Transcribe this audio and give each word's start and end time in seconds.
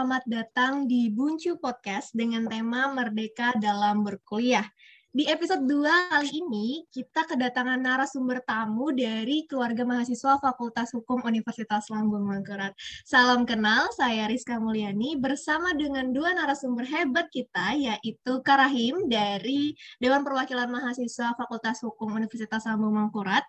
selamat 0.00 0.24
datang 0.32 0.88
di 0.88 1.12
Buncu 1.12 1.60
Podcast 1.60 2.16
dengan 2.16 2.48
tema 2.48 2.88
Merdeka 2.88 3.52
dalam 3.60 4.00
Berkuliah. 4.00 4.64
Di 5.10 5.26
episode 5.26 5.66
2 5.66 5.90
kali 6.14 6.30
ini, 6.38 6.86
kita 6.86 7.26
kedatangan 7.26 7.82
narasumber 7.82 8.46
tamu 8.46 8.94
dari 8.94 9.42
keluarga 9.42 9.82
mahasiswa 9.82 10.38
Fakultas 10.38 10.94
Hukum 10.94 11.26
Universitas 11.26 11.90
Lambung 11.90 12.30
Mangkurat. 12.30 12.70
Salam 13.02 13.42
kenal, 13.42 13.90
saya 13.98 14.30
Rizka 14.30 14.62
Mulyani 14.62 15.18
bersama 15.18 15.74
dengan 15.74 16.14
dua 16.14 16.30
narasumber 16.30 16.86
hebat 16.86 17.26
kita, 17.26 17.74
yaitu 17.74 18.38
Karahim 18.46 19.10
dari 19.10 19.74
Dewan 19.98 20.22
Perwakilan 20.22 20.70
Mahasiswa 20.70 21.34
Fakultas 21.34 21.82
Hukum 21.82 22.14
Universitas 22.14 22.70
Lambung 22.70 22.94
Mangkurat, 22.94 23.42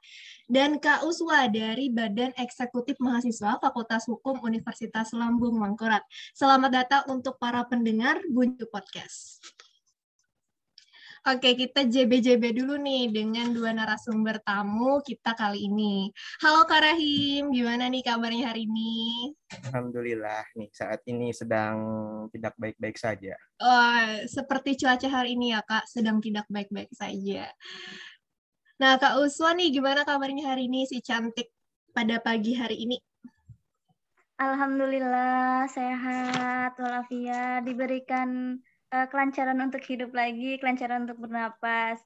dan 0.50 0.82
Kak 0.82 1.06
Uswa 1.06 1.46
dari 1.46 1.94
Badan 1.94 2.34
Eksekutif 2.42 2.98
Mahasiswa 2.98 3.62
Fakultas 3.62 4.10
Hukum 4.10 4.42
Universitas 4.42 5.14
Lambung 5.14 5.62
Mangkurat. 5.62 6.02
Selamat 6.34 6.74
datang 6.74 7.06
untuk 7.14 7.38
para 7.38 7.62
pendengar 7.70 8.18
Buncu 8.34 8.66
Podcast. 8.66 9.61
Oke, 11.22 11.54
kita 11.54 11.86
JB-JB 11.86 12.50
dulu 12.50 12.82
nih 12.82 13.14
dengan 13.14 13.54
dua 13.54 13.70
narasumber 13.78 14.42
tamu 14.42 15.06
kita 15.06 15.38
kali 15.38 15.70
ini. 15.70 16.10
Halo 16.42 16.66
Kak 16.66 16.82
Rahim, 16.82 17.54
gimana 17.54 17.94
nih 17.94 18.02
kabarnya 18.02 18.50
hari 18.50 18.66
ini? 18.66 19.30
Alhamdulillah 19.70 20.50
nih 20.58 20.74
saat 20.74 21.06
ini 21.06 21.30
sedang 21.30 21.78
tidak 22.34 22.58
baik-baik 22.58 22.98
saja. 22.98 23.38
Oh, 23.62 24.26
seperti 24.26 24.74
cuaca 24.82 25.06
hari 25.14 25.38
ini 25.38 25.54
ya 25.54 25.62
Kak, 25.62 25.86
sedang 25.86 26.18
tidak 26.26 26.50
baik-baik 26.50 26.90
saja. 26.90 27.54
Nah 28.82 28.98
Kak 28.98 29.22
Uswa 29.22 29.54
nih 29.54 29.78
gimana 29.78 30.02
kabarnya 30.02 30.50
hari 30.58 30.66
ini 30.66 30.90
si 30.90 31.06
cantik 31.06 31.54
pada 31.94 32.18
pagi 32.18 32.58
hari 32.58 32.82
ini? 32.82 32.98
Alhamdulillah 34.42 35.70
sehat 35.70 36.74
walafiat 36.82 37.62
diberikan 37.62 38.58
uh, 38.92 39.08
kelancaran 39.08 39.58
untuk 39.64 39.82
hidup 39.88 40.12
lagi, 40.12 40.60
kelancaran 40.60 41.08
untuk 41.08 41.20
bernapas. 41.24 42.00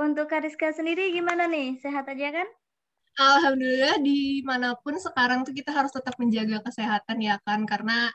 Untuk 0.00 0.32
Kariska 0.32 0.72
sendiri 0.72 1.12
gimana 1.12 1.44
nih? 1.44 1.76
Sehat 1.78 2.08
aja 2.08 2.32
kan? 2.32 2.48
Alhamdulillah 3.20 4.00
di 4.00 4.40
mana 4.40 4.72
pun 4.80 4.96
sekarang 4.96 5.44
tuh 5.44 5.52
kita 5.52 5.68
harus 5.74 5.92
tetap 5.92 6.16
menjaga 6.16 6.64
kesehatan 6.64 7.20
ya 7.20 7.36
kan 7.44 7.68
karena 7.68 8.08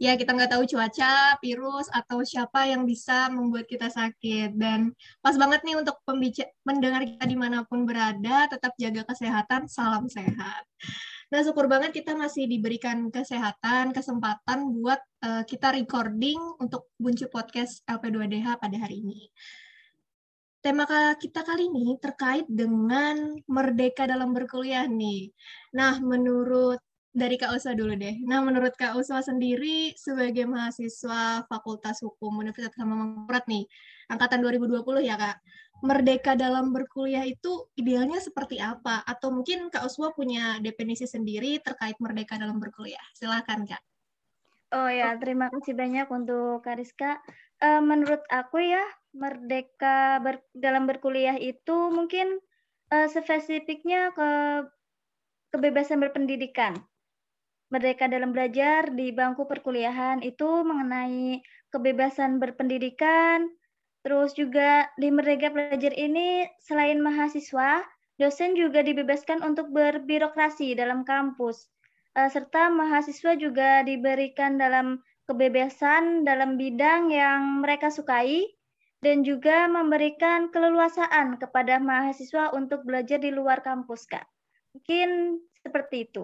ya 0.00 0.16
kita 0.16 0.32
nggak 0.32 0.52
tahu 0.56 0.64
cuaca, 0.64 1.36
virus 1.40 1.88
atau 1.92 2.20
siapa 2.24 2.68
yang 2.68 2.84
bisa 2.88 3.28
membuat 3.32 3.68
kita 3.68 3.88
sakit 3.92 4.56
dan 4.56 4.92
pas 5.20 5.36
banget 5.36 5.60
nih 5.64 5.76
untuk 5.76 6.00
pembicara 6.04 6.52
mendengar 6.64 7.02
kita 7.04 7.24
di 7.28 7.36
mana 7.36 7.64
pun 7.68 7.84
berada 7.84 8.48
tetap 8.48 8.72
jaga 8.80 9.02
kesehatan, 9.08 9.68
salam 9.68 10.08
sehat. 10.08 10.64
Nah, 11.26 11.42
syukur 11.42 11.66
banget 11.66 11.90
kita 11.90 12.14
masih 12.14 12.46
diberikan 12.46 13.10
kesehatan, 13.10 13.90
kesempatan 13.90 14.70
buat 14.78 15.02
uh, 15.26 15.42
kita 15.42 15.74
recording 15.74 16.38
untuk 16.62 16.94
Buncu 17.02 17.26
Podcast 17.26 17.82
LP2DH 17.90 18.62
pada 18.62 18.76
hari 18.78 19.02
ini. 19.02 19.26
Tema 20.62 20.86
kita 21.18 21.42
kali 21.42 21.66
ini 21.66 21.98
terkait 21.98 22.46
dengan 22.46 23.34
merdeka 23.50 24.06
dalam 24.06 24.30
berkuliah 24.34 24.86
nih. 24.86 25.34
Nah, 25.74 25.98
menurut 25.98 26.78
dari 27.10 27.34
Kak 27.34 27.58
Uswa 27.58 27.74
dulu 27.74 27.98
deh. 27.98 28.22
Nah, 28.22 28.44
menurut 28.46 28.78
Kak 28.78 28.94
Uswa 28.94 29.18
sendiri 29.18 29.98
sebagai 29.98 30.46
mahasiswa 30.46 31.42
Fakultas 31.50 32.06
Hukum 32.06 32.38
Universitas 32.38 32.78
Hamamangkurat 32.78 33.42
nih, 33.50 33.66
angkatan 34.06 34.42
2020 34.42 35.02
ya 35.02 35.18
Kak 35.18 35.36
merdeka 35.84 36.32
dalam 36.38 36.72
berkuliah 36.72 37.26
itu 37.28 37.68
idealnya 37.76 38.16
seperti 38.22 38.56
apa? 38.56 39.04
Atau 39.04 39.28
mungkin 39.28 39.68
Kak 39.68 39.84
Uswa 39.84 40.12
punya 40.16 40.56
definisi 40.64 41.04
sendiri 41.04 41.60
terkait 41.60 42.00
merdeka 42.00 42.40
dalam 42.40 42.56
berkuliah? 42.56 43.02
Silakan 43.12 43.68
Kak. 43.68 43.82
Oh 44.74 44.90
ya, 44.90 45.14
terima 45.20 45.52
kasih 45.52 45.76
banyak 45.76 46.08
untuk 46.10 46.64
Kak 46.64 46.80
Rizka. 46.80 47.20
Uh, 47.60 47.80
menurut 47.80 48.20
aku 48.32 48.60
ya, 48.60 48.82
merdeka 49.16 50.20
ber 50.20 50.42
dalam 50.52 50.84
berkuliah 50.84 51.36
itu 51.38 51.92
mungkin 51.92 52.40
uh, 52.92 53.08
spesifiknya 53.08 54.12
ke 54.12 54.28
kebebasan 55.54 56.02
berpendidikan. 56.02 56.76
Merdeka 57.70 58.06
dalam 58.06 58.30
belajar 58.30 58.94
di 58.94 59.10
bangku 59.10 59.46
perkuliahan 59.46 60.22
itu 60.22 60.46
mengenai 60.62 61.42
kebebasan 61.70 62.38
berpendidikan, 62.38 63.50
Terus 64.06 64.38
juga 64.38 64.86
di 64.94 65.10
Merdeka 65.10 65.50
Belajar 65.50 65.90
ini 65.90 66.46
selain 66.62 67.02
mahasiswa, 67.02 67.82
dosen 68.22 68.54
juga 68.54 68.86
dibebaskan 68.86 69.42
untuk 69.42 69.74
berbirokrasi 69.74 70.78
dalam 70.78 71.02
kampus. 71.02 71.66
Eh, 72.14 72.30
serta 72.30 72.70
mahasiswa 72.70 73.34
juga 73.34 73.82
diberikan 73.82 74.62
dalam 74.62 75.02
kebebasan 75.26 76.22
dalam 76.22 76.54
bidang 76.54 77.10
yang 77.10 77.66
mereka 77.66 77.90
sukai 77.90 78.46
dan 79.02 79.26
juga 79.26 79.66
memberikan 79.66 80.54
keleluasaan 80.54 81.42
kepada 81.42 81.82
mahasiswa 81.82 82.54
untuk 82.54 82.86
belajar 82.86 83.18
di 83.18 83.34
luar 83.34 83.58
kampus, 83.58 84.06
Kak. 84.06 84.22
Mungkin 84.78 85.42
seperti 85.66 86.06
itu. 86.06 86.22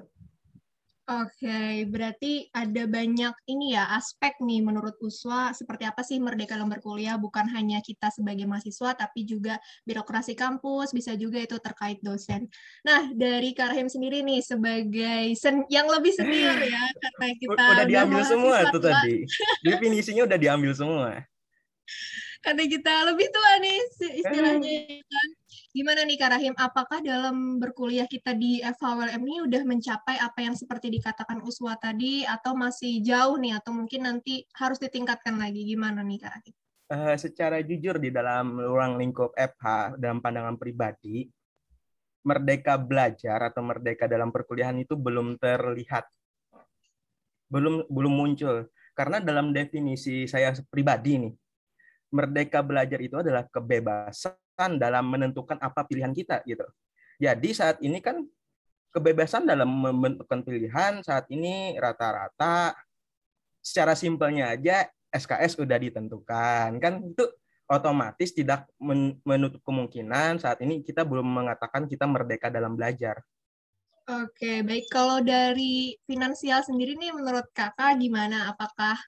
Oke, 1.02 1.50
okay, 1.50 1.82
berarti 1.82 2.46
ada 2.54 2.86
banyak 2.86 3.34
ini 3.50 3.74
ya 3.74 3.90
aspek 3.90 4.38
nih 4.38 4.62
menurut 4.62 4.94
Uswa 5.02 5.50
seperti 5.50 5.82
apa 5.82 6.06
sih 6.06 6.22
merdeka 6.22 6.54
dalam 6.54 6.70
berkuliah 6.70 7.18
bukan 7.18 7.50
hanya 7.50 7.82
kita 7.82 8.06
sebagai 8.14 8.46
mahasiswa 8.46 8.94
tapi 8.94 9.26
juga 9.26 9.58
birokrasi 9.82 10.38
kampus 10.38 10.94
bisa 10.94 11.18
juga 11.18 11.42
itu 11.42 11.58
terkait 11.58 11.98
dosen. 12.06 12.46
Nah 12.86 13.10
dari 13.18 13.50
Karahim 13.50 13.90
sendiri 13.90 14.22
nih 14.22 14.46
sebagai 14.46 15.34
sen 15.34 15.66
yang 15.66 15.90
lebih 15.90 16.14
senior 16.14 16.54
ya 16.62 16.86
karena 17.02 17.28
kita 17.34 17.64
udah 17.66 17.86
diambil 17.90 18.22
semua 18.22 18.56
tuh 18.70 18.82
tadi 18.86 19.26
definisinya 19.66 20.22
udah 20.22 20.38
diambil 20.38 20.70
semua. 20.70 21.19
Karena 22.42 22.62
kita 22.66 22.94
lebih 23.10 23.26
tua 23.30 23.52
nih 23.58 23.78
Gimana 25.82 26.06
nih 26.06 26.15
Kak 26.15 26.31
Rahim, 26.38 26.54
apakah 26.54 27.03
dalam 27.03 27.59
berkuliah 27.59 28.06
kita 28.06 28.38
di 28.38 28.62
FHWLM 28.62 29.19
ini 29.19 29.38
udah 29.50 29.62
mencapai 29.66 30.15
apa 30.15 30.38
yang 30.38 30.54
seperti 30.54 30.94
dikatakan 30.94 31.43
Uswa 31.43 31.75
tadi, 31.75 32.22
atau 32.22 32.54
masih 32.54 33.03
jauh 33.03 33.34
nih, 33.34 33.59
atau 33.59 33.75
mungkin 33.75 34.06
nanti 34.06 34.47
harus 34.54 34.78
ditingkatkan 34.78 35.34
lagi? 35.43 35.66
Gimana 35.66 36.06
nih 36.06 36.22
Kak 36.22 36.31
Rahim? 36.38 36.54
Uh, 36.87 37.19
secara 37.19 37.59
jujur 37.66 37.98
di 37.98 38.15
dalam 38.15 38.62
ruang 38.62 38.94
lingkup 38.94 39.34
FH, 39.34 39.98
dalam 39.98 40.22
pandangan 40.22 40.54
pribadi, 40.54 41.26
merdeka 42.22 42.78
belajar 42.78 43.50
atau 43.50 43.66
merdeka 43.66 44.06
dalam 44.06 44.31
perkuliahan 44.31 44.78
itu 44.78 44.94
belum 44.94 45.34
terlihat, 45.34 46.06
belum 47.50 47.91
belum 47.91 48.14
muncul. 48.14 48.70
Karena 48.94 49.19
dalam 49.19 49.50
definisi 49.50 50.31
saya 50.31 50.54
pribadi 50.70 51.26
nih, 51.26 51.34
merdeka 52.12 52.61
belajar 52.61 53.00
itu 53.00 53.17
adalah 53.19 53.49
kebebasan 53.49 54.77
dalam 54.77 55.05
menentukan 55.09 55.56
apa 55.59 55.83
pilihan 55.89 56.12
kita 56.12 56.45
gitu. 56.45 56.69
Jadi 57.17 57.50
saat 57.56 57.81
ini 57.81 57.99
kan 58.05 58.21
kebebasan 58.93 59.49
dalam 59.49 59.69
menentukan 59.73 60.45
pilihan 60.45 61.00
saat 61.00 61.25
ini 61.33 61.81
rata-rata 61.81 62.77
secara 63.65 63.97
simpelnya 63.97 64.53
aja 64.53 64.84
SKS 65.09 65.56
udah 65.65 65.78
ditentukan 65.81 66.77
kan 66.77 67.00
itu 67.00 67.25
otomatis 67.73 68.37
tidak 68.37 68.69
menutup 69.25 69.65
kemungkinan 69.65 70.37
saat 70.37 70.61
ini 70.61 70.84
kita 70.84 71.09
belum 71.09 71.25
mengatakan 71.25 71.89
kita 71.89 72.05
merdeka 72.05 72.53
dalam 72.53 72.77
belajar. 72.77 73.25
Oke, 74.03 74.67
baik. 74.67 74.91
Kalau 74.91 75.23
dari 75.23 75.94
finansial 76.05 76.61
sendiri 76.67 76.99
nih 76.99 77.15
menurut 77.15 77.49
kakak 77.55 77.97
gimana? 78.03 78.50
Apakah 78.50 78.99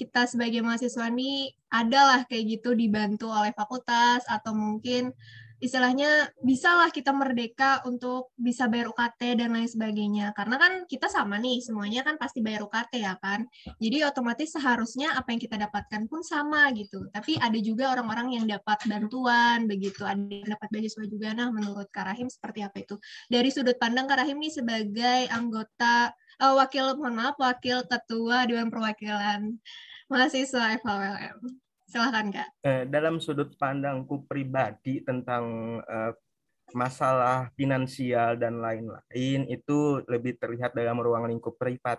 kita 0.00 0.24
sebagai 0.24 0.64
mahasiswa 0.64 1.12
ini 1.12 1.52
adalah 1.68 2.24
kayak 2.24 2.56
gitu 2.56 2.72
dibantu 2.72 3.28
oleh 3.28 3.52
fakultas 3.52 4.24
atau 4.24 4.56
mungkin 4.56 5.12
istilahnya 5.60 6.32
bisalah 6.40 6.88
kita 6.88 7.12
merdeka 7.12 7.84
untuk 7.84 8.32
bisa 8.40 8.64
bayar 8.64 8.88
UKT 8.96 9.44
dan 9.44 9.52
lain 9.52 9.68
sebagainya. 9.68 10.32
Karena 10.32 10.56
kan 10.56 10.72
kita 10.88 11.12
sama 11.12 11.36
nih, 11.36 11.60
semuanya 11.60 12.00
kan 12.00 12.16
pasti 12.16 12.40
bayar 12.40 12.64
UKT 12.64 13.04
ya 13.04 13.14
kan. 13.20 13.44
Jadi 13.76 14.00
otomatis 14.08 14.56
seharusnya 14.56 15.12
apa 15.12 15.36
yang 15.36 15.40
kita 15.44 15.60
dapatkan 15.60 16.08
pun 16.08 16.24
sama 16.24 16.72
gitu. 16.72 17.12
Tapi 17.12 17.36
ada 17.36 17.60
juga 17.60 17.92
orang-orang 17.92 18.40
yang 18.40 18.48
dapat 18.48 18.88
bantuan 18.88 19.68
begitu, 19.68 20.08
ada 20.08 20.16
yang 20.16 20.48
dapat 20.48 20.68
beasiswa 20.72 21.04
juga. 21.04 21.28
Nah, 21.36 21.52
menurut 21.52 21.92
Karahim 21.92 22.32
seperti 22.32 22.64
apa 22.64 22.80
itu? 22.80 22.96
Dari 23.28 23.52
sudut 23.52 23.76
pandang 23.76 24.08
Karahim 24.08 24.40
nih 24.40 24.52
sebagai 24.56 25.28
anggota 25.28 26.16
uh, 26.40 26.56
wakil 26.56 26.96
mohon 26.96 27.20
maaf 27.20 27.36
wakil 27.36 27.84
ketua 27.84 28.48
Dewan 28.48 28.72
Perwakilan 28.72 29.60
mahasiswa 30.10 30.74
FHWLM. 30.82 31.38
Silahkan, 31.86 32.26
Kak. 32.34 32.48
Eh, 32.66 32.82
dalam 32.90 33.22
sudut 33.22 33.54
pandangku 33.54 34.26
pribadi 34.26 35.02
tentang 35.06 35.78
eh, 35.86 36.12
masalah 36.74 37.50
finansial 37.54 38.38
dan 38.38 38.62
lain-lain 38.62 39.46
itu 39.50 40.02
lebih 40.06 40.38
terlihat 40.38 40.74
dalam 40.74 40.98
ruang 41.02 41.26
lingkup 41.26 41.58
privat 41.58 41.98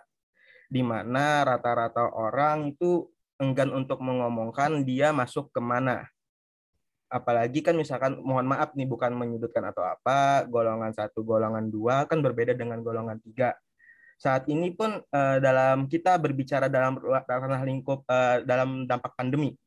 di 0.72 0.80
mana 0.80 1.44
rata-rata 1.44 2.08
orang 2.16 2.72
itu 2.72 3.04
enggan 3.36 3.76
untuk 3.76 4.00
mengomongkan 4.00 4.88
dia 4.88 5.12
masuk 5.12 5.52
ke 5.52 5.60
mana. 5.60 6.08
Apalagi 7.12 7.60
kan 7.60 7.76
misalkan 7.76 8.16
mohon 8.24 8.48
maaf 8.48 8.72
nih 8.72 8.88
bukan 8.88 9.12
menyudutkan 9.12 9.68
atau 9.68 9.84
apa, 9.84 10.48
golongan 10.48 10.96
satu, 10.96 11.28
golongan 11.28 11.68
dua 11.68 12.08
kan 12.08 12.24
berbeda 12.24 12.56
dengan 12.56 12.80
golongan 12.80 13.20
tiga 13.20 13.52
saat 14.22 14.46
ini 14.54 14.70
pun 14.70 15.02
uh, 15.02 15.38
dalam 15.42 15.90
kita 15.90 16.14
berbicara 16.22 16.70
dalam 16.70 17.02
ranah 17.02 17.66
lingkup 17.66 18.06
uh, 18.06 18.46
dalam 18.46 18.86
dampak 18.86 19.18
pandemi. 19.18 19.58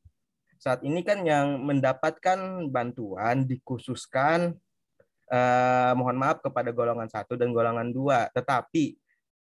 Saat 0.63 0.87
ini 0.87 1.03
kan 1.03 1.27
yang 1.27 1.59
mendapatkan 1.67 2.71
bantuan 2.71 3.43
dikhususkan 3.51 4.55
uh, 5.27 5.93
mohon 5.99 6.15
maaf 6.15 6.39
kepada 6.39 6.71
golongan 6.71 7.11
satu 7.11 7.35
dan 7.35 7.51
golongan 7.51 7.91
dua. 7.91 8.31
Tetapi 8.31 8.95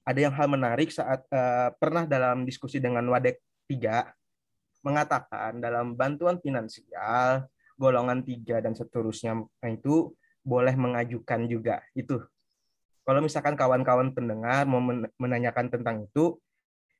ada 0.08 0.20
yang 0.24 0.32
hal 0.32 0.48
menarik 0.48 0.88
saat 0.88 1.28
uh, 1.28 1.76
pernah 1.76 2.08
dalam 2.08 2.48
diskusi 2.48 2.80
dengan 2.80 3.04
Wadek 3.12 3.44
3 3.68 4.16
mengatakan 4.80 5.60
dalam 5.60 5.98
bantuan 5.98 6.40
finansial 6.40 7.44
golongan 7.76 8.24
tiga 8.24 8.64
dan 8.64 8.72
seterusnya 8.72 9.44
itu 9.68 10.16
boleh 10.46 10.78
mengajukan 10.78 11.50
juga 11.50 11.82
itu 11.98 12.22
kalau 13.06 13.22
misalkan 13.22 13.54
kawan-kawan 13.54 14.12
pendengar 14.12 14.66
mau 14.66 14.82
menanyakan 15.22 15.70
tentang 15.70 16.10
itu, 16.10 16.42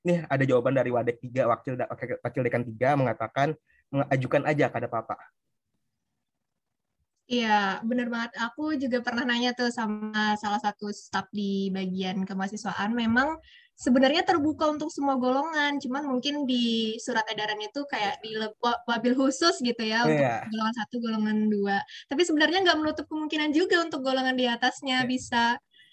nih 0.06 0.22
ada 0.30 0.44
jawaban 0.46 0.78
dari 0.78 0.94
Wadek 0.94 1.18
3, 1.18 1.50
Wakil, 1.50 1.74
Wakil 2.22 2.42
Dekan 2.46 2.62
3 2.62 2.94
mengatakan 2.94 3.58
mengajukan 3.90 4.46
aja 4.46 4.70
kepada 4.70 4.86
Papa. 4.86 5.18
Iya, 7.26 7.82
benar 7.82 8.06
banget. 8.14 8.38
Aku 8.38 8.78
juga 8.78 9.02
pernah 9.02 9.26
nanya 9.26 9.58
tuh 9.58 9.74
sama 9.74 10.38
salah 10.38 10.62
satu 10.62 10.94
staf 10.94 11.26
di 11.34 11.74
bagian 11.74 12.22
kemahasiswaan. 12.22 12.94
Memang 12.94 13.42
sebenarnya 13.74 14.22
terbuka 14.22 14.70
untuk 14.70 14.94
semua 14.94 15.18
golongan, 15.18 15.82
cuman 15.82 16.06
mungkin 16.06 16.46
di 16.46 16.94
surat 17.02 17.26
edaran 17.26 17.58
itu 17.66 17.82
kayak 17.90 18.22
di 18.22 18.38
wabil 18.62 19.18
khusus 19.18 19.58
gitu 19.58 19.82
ya 19.82 20.06
untuk 20.06 20.22
yeah. 20.22 20.46
golongan 20.54 20.76
satu, 20.78 20.96
golongan 21.02 21.38
dua. 21.50 21.78
Tapi 22.06 22.22
sebenarnya 22.22 22.62
nggak 22.62 22.78
menutup 22.78 23.06
kemungkinan 23.10 23.50
juga 23.58 23.82
untuk 23.82 24.06
golongan 24.06 24.38
di 24.38 24.46
atasnya 24.46 25.02
yeah. 25.02 25.10
bisa 25.10 25.44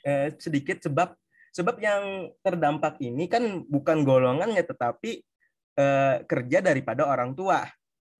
eh, 0.02 0.34
sedikit 0.38 0.82
sebab 0.82 1.14
sebab 1.52 1.76
yang 1.78 2.32
terdampak 2.40 2.96
ini 3.04 3.28
kan 3.28 3.64
bukan 3.68 4.02
golongannya 4.02 4.64
tetapi 4.64 5.20
eh, 5.78 6.16
kerja 6.24 6.58
daripada 6.64 7.06
orang 7.08 7.36
tua. 7.36 7.64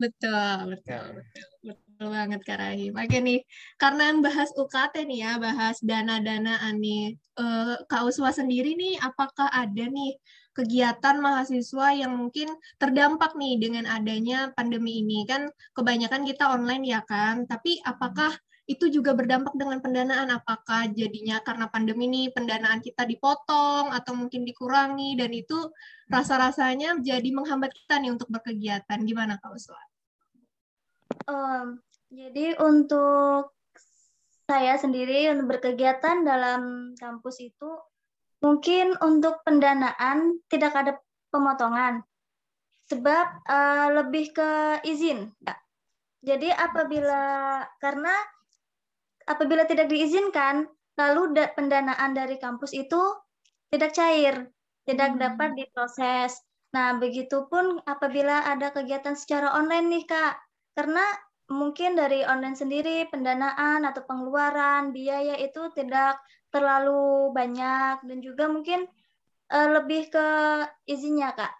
Betul, 0.03 0.75
betul, 0.75 0.99
ya. 0.99 1.15
betul, 1.15 1.43
betul 1.63 2.07
banget 2.11 2.41
Kak 2.43 2.59
Rahim. 2.59 2.93
Oke 2.99 3.19
nih, 3.23 3.41
karena 3.79 4.11
bahas 4.19 4.51
UKT 4.59 5.07
nih 5.07 5.19
ya, 5.23 5.33
bahas 5.39 5.79
dana-danaan 5.79 6.75
nih. 6.83 7.15
Eh, 7.15 7.77
Kak 7.87 8.03
Uswa 8.11 8.35
sendiri 8.35 8.75
nih, 8.75 8.99
apakah 8.99 9.47
ada 9.47 9.85
nih 9.87 10.19
kegiatan 10.53 11.17
mahasiswa 11.23 11.95
yang 11.95 12.19
mungkin 12.19 12.51
terdampak 12.83 13.39
nih 13.39 13.63
dengan 13.63 13.87
adanya 13.87 14.51
pandemi 14.59 15.07
ini? 15.07 15.23
Kan 15.23 15.47
kebanyakan 15.77 16.27
kita 16.27 16.51
online 16.51 16.83
ya 16.83 17.01
kan, 17.07 17.47
tapi 17.47 17.79
apakah 17.87 18.35
itu 18.71 18.87
juga 18.95 19.11
berdampak 19.11 19.59
dengan 19.59 19.83
pendanaan 19.83 20.31
apakah 20.31 20.87
jadinya 20.95 21.43
karena 21.43 21.67
pandemi 21.67 22.07
ini 22.07 22.23
pendanaan 22.31 22.79
kita 22.79 23.03
dipotong 23.03 23.91
atau 23.91 24.15
mungkin 24.15 24.47
dikurangi 24.47 25.19
dan 25.19 25.35
itu 25.35 25.59
rasa-rasanya 26.07 27.03
jadi 27.03 27.27
menghambat 27.35 27.75
kita 27.75 27.99
nih 27.99 28.15
untuk 28.15 28.31
berkegiatan 28.31 28.99
gimana 29.03 29.43
Kak 29.43 29.51
Uswa? 29.51 29.83
Um, 31.27 31.83
jadi 32.15 32.55
untuk 32.63 33.51
saya 34.47 34.79
sendiri 34.79 35.27
untuk 35.35 35.59
berkegiatan 35.59 36.23
dalam 36.23 36.95
kampus 36.95 37.43
itu 37.43 37.71
mungkin 38.39 38.95
untuk 39.03 39.43
pendanaan 39.43 40.39
tidak 40.47 40.75
ada 40.79 40.93
pemotongan 41.35 42.07
sebab 42.87 43.27
uh, 43.49 43.89
lebih 44.03 44.31
ke 44.37 44.51
izin 44.87 45.35
ya. 45.43 45.57
Jadi 46.23 46.55
apabila 46.55 47.59
karena 47.83 48.15
apabila 49.27 49.67
tidak 49.67 49.89
diizinkan, 49.89 50.67
lalu 50.97 51.33
pendanaan 51.57 52.13
dari 52.13 52.37
kampus 52.37 52.77
itu 52.77 53.01
tidak 53.73 53.97
cair, 53.97 54.53
tidak 54.85 55.17
hmm. 55.17 55.19
dapat 55.21 55.51
diproses. 55.57 56.37
Nah, 56.73 56.97
begitupun 56.97 57.85
apabila 57.85 58.49
ada 58.49 58.73
kegiatan 58.73 59.17
secara 59.17 59.53
online 59.57 59.89
nih, 59.93 60.05
Kak. 60.09 60.35
Karena 60.73 61.05
mungkin 61.53 61.97
dari 61.97 62.25
online 62.25 62.57
sendiri 62.57 63.09
pendanaan 63.13 63.85
atau 63.85 64.05
pengeluaran 64.09 64.89
biaya 64.93 65.37
itu 65.37 65.69
tidak 65.77 66.17
terlalu 66.49 67.29
banyak 67.37 68.01
dan 68.09 68.19
juga 68.25 68.49
mungkin 68.49 68.89
uh, 69.53 69.69
lebih 69.81 70.09
ke 70.13 70.27
izinnya, 70.89 71.37
Kak. 71.37 71.53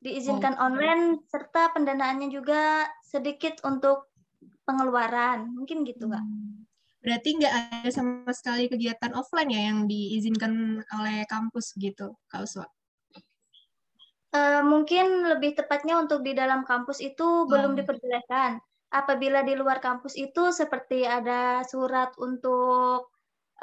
Diizinkan 0.00 0.56
oh. 0.56 0.72
online 0.72 1.24
serta 1.28 1.76
pendanaannya 1.76 2.32
juga 2.32 2.88
sedikit 3.04 3.60
untuk 3.68 4.08
pengeluaran. 4.64 5.52
Mungkin 5.52 5.84
gitu, 5.84 6.08
Kak. 6.08 6.24
Hmm. 6.24 6.59
Berarti 7.00 7.28
nggak 7.40 7.54
ada 7.80 7.90
sama 7.90 8.28
sekali 8.36 8.68
kegiatan 8.68 9.16
offline 9.16 9.48
ya 9.48 9.72
yang 9.72 9.88
diizinkan 9.88 10.84
oleh 11.00 11.24
kampus 11.24 11.72
gitu, 11.80 12.12
Kak 12.28 12.44
Uswa? 12.44 12.68
Uh, 14.30 14.62
mungkin 14.62 15.26
lebih 15.26 15.58
tepatnya 15.58 15.98
untuk 15.98 16.22
di 16.22 16.36
dalam 16.36 16.62
kampus 16.62 17.02
itu 17.02 17.24
oh. 17.24 17.48
belum 17.48 17.74
diperbolehkan. 17.74 18.60
Apabila 18.92 19.42
di 19.42 19.56
luar 19.56 19.80
kampus 19.80 20.14
itu 20.14 20.52
seperti 20.54 21.02
ada 21.08 21.64
surat 21.66 22.14
untuk 22.20 23.10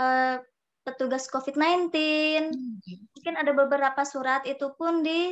uh, 0.01 0.35
petugas 0.81 1.29
COVID-19, 1.29 1.93
hmm. 2.51 2.99
mungkin 3.15 3.33
ada 3.37 3.51
beberapa 3.53 4.01
surat 4.01 4.43
itu 4.49 4.73
pun 4.75 5.05
di 5.05 5.31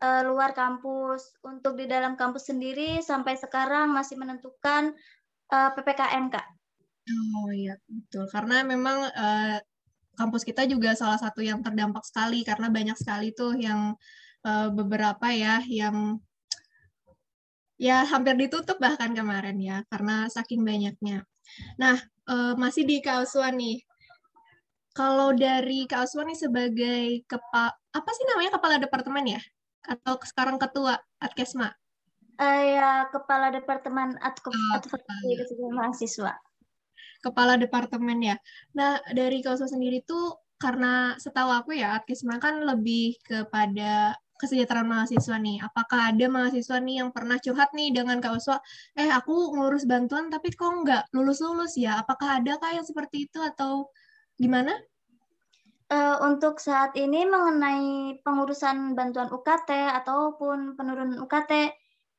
uh, 0.00 0.22
luar 0.24 0.56
kampus. 0.56 1.36
Untuk 1.44 1.76
di 1.76 1.84
dalam 1.84 2.16
kampus 2.16 2.48
sendiri 2.48 3.04
sampai 3.04 3.36
sekarang 3.36 3.92
masih 3.92 4.16
menentukan 4.16 4.96
uh, 5.52 5.70
PPKM, 5.76 6.32
Kak. 6.32 6.55
Oh 7.06 7.50
iya, 7.54 7.78
betul. 7.86 8.26
Karena 8.34 8.66
memang 8.66 9.06
uh, 9.14 9.56
kampus 10.18 10.42
kita 10.42 10.66
juga 10.66 10.96
salah 10.98 11.20
satu 11.20 11.38
yang 11.44 11.62
terdampak 11.62 12.02
sekali 12.02 12.42
karena 12.42 12.66
banyak 12.66 12.98
sekali 12.98 13.30
tuh 13.30 13.54
yang 13.54 13.94
uh, 14.42 14.68
beberapa 14.74 15.30
ya 15.30 15.62
yang 15.70 16.18
ya 17.76 18.08
hampir 18.08 18.34
ditutup 18.34 18.80
bahkan 18.80 19.12
kemarin 19.12 19.60
ya 19.62 19.86
karena 19.86 20.26
saking 20.26 20.66
banyaknya. 20.66 21.22
Nah, 21.78 21.94
uh, 22.26 22.58
masih 22.58 22.82
di 22.82 22.98
Kauswan 22.98 23.54
nih. 23.54 23.78
Kalau 24.96 25.30
dari 25.36 25.86
Kauswan 25.86 26.32
nih 26.32 26.40
sebagai 26.40 27.22
kepala 27.30 27.70
apa 27.70 28.10
sih 28.16 28.24
namanya 28.26 28.58
kepala 28.58 28.82
departemen 28.82 29.38
ya? 29.38 29.42
Atau 29.86 30.18
sekarang 30.26 30.58
ketua 30.58 30.98
Adkesma? 31.22 31.70
Uh, 32.36 32.62
ya, 32.66 33.06
kepala 33.14 33.48
departemen 33.54 34.18
advokasi 34.20 35.56
oh, 35.56 35.72
mahasiswa 35.72 36.34
kepala 37.24 37.60
departemen 37.60 38.18
ya. 38.22 38.36
Nah, 38.76 39.00
dari 39.12 39.40
Kausa 39.44 39.68
sendiri 39.68 40.02
tuh 40.04 40.36
karena 40.56 41.16
setahu 41.20 41.52
aku 41.52 41.76
ya, 41.76 42.00
Adkisma 42.00 42.40
kan 42.40 42.64
lebih 42.64 43.20
kepada 43.20 44.16
kesejahteraan 44.36 44.88
mahasiswa 44.88 45.36
nih. 45.40 45.60
Apakah 45.64 46.12
ada 46.12 46.26
mahasiswa 46.28 46.76
nih 46.80 47.04
yang 47.04 47.10
pernah 47.12 47.40
curhat 47.40 47.72
nih 47.72 47.92
dengan 47.92 48.20
Kak 48.20 48.36
Uswa, 48.36 48.60
eh 48.96 49.08
aku 49.08 49.56
ngurus 49.56 49.88
bantuan 49.88 50.28
tapi 50.28 50.52
kok 50.52 50.68
nggak 50.68 51.12
lulus-lulus 51.16 51.76
ya? 51.80 52.00
Apakah 52.04 52.40
ada 52.40 52.60
Kak 52.60 52.72
yang 52.76 52.86
seperti 52.86 53.28
itu 53.28 53.40
atau 53.40 53.88
gimana? 54.36 54.76
Uh, 55.86 56.18
untuk 56.26 56.58
saat 56.58 56.98
ini 56.98 57.22
mengenai 57.30 58.18
pengurusan 58.26 58.98
bantuan 58.98 59.30
UKT 59.30 59.70
ataupun 60.02 60.74
penurunan 60.74 61.22
UKT 61.22 61.70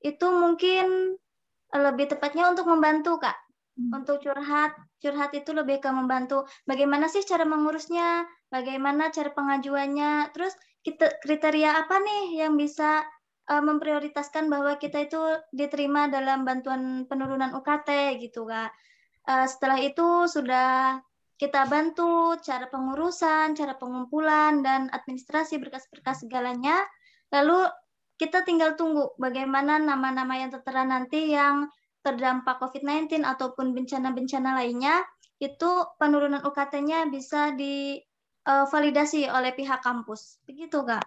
itu 0.08 0.27
mungkin 0.32 1.20
lebih 1.75 2.08
tepatnya 2.08 2.48
untuk 2.48 2.66
membantu 2.72 3.20
Kak. 3.20 3.36
Untuk 3.77 4.25
curhat 4.25 4.74
curhat 4.98 5.31
itu 5.38 5.53
lebih 5.53 5.77
ke 5.77 5.89
membantu 5.93 6.50
bagaimana 6.65 7.05
sih 7.05 7.22
cara 7.22 7.46
mengurusnya 7.46 8.25
bagaimana 8.50 9.13
cara 9.13 9.29
pengajuannya 9.31 10.34
terus 10.34 10.57
kita 10.81 11.19
kriteria 11.22 11.86
apa 11.86 12.00
nih 12.00 12.41
yang 12.41 12.55
bisa 12.55 13.03
uh, 13.51 13.63
memprioritaskan 13.63 14.51
bahwa 14.51 14.75
kita 14.79 15.07
itu 15.07 15.19
diterima 15.55 16.12
dalam 16.12 16.43
bantuan 16.43 17.07
penurunan 17.07 17.55
UKT 17.55 18.19
gitu 18.24 18.48
kak. 18.48 18.72
Uh, 19.27 19.43
setelah 19.43 19.79
itu 19.84 20.31
sudah 20.31 21.03
kita 21.38 21.69
bantu 21.69 22.39
cara 22.41 22.65
pengurusan 22.72 23.53
cara 23.53 23.77
pengumpulan 23.77 24.63
dan 24.63 24.88
administrasi 24.91 25.60
berkas-berkas 25.60 26.24
segalanya. 26.24 26.79
Lalu 27.36 27.67
kita 28.17 28.41
tinggal 28.41 28.74
tunggu 28.74 29.13
bagaimana 29.22 29.77
nama-nama 29.77 30.39
yang 30.39 30.50
tertera 30.50 30.81
nanti 30.88 31.36
yang 31.36 31.69
terdampak 32.08 32.64
COVID-19 32.64 33.28
ataupun 33.28 33.76
bencana-bencana 33.76 34.56
lainnya, 34.64 35.04
itu 35.44 35.70
penurunan 36.00 36.40
UKT-nya 36.40 37.12
bisa 37.12 37.52
divalidasi 37.52 39.28
oleh 39.28 39.52
pihak 39.52 39.84
kampus. 39.84 40.40
Begitu, 40.48 40.88
Kak. 40.88 41.04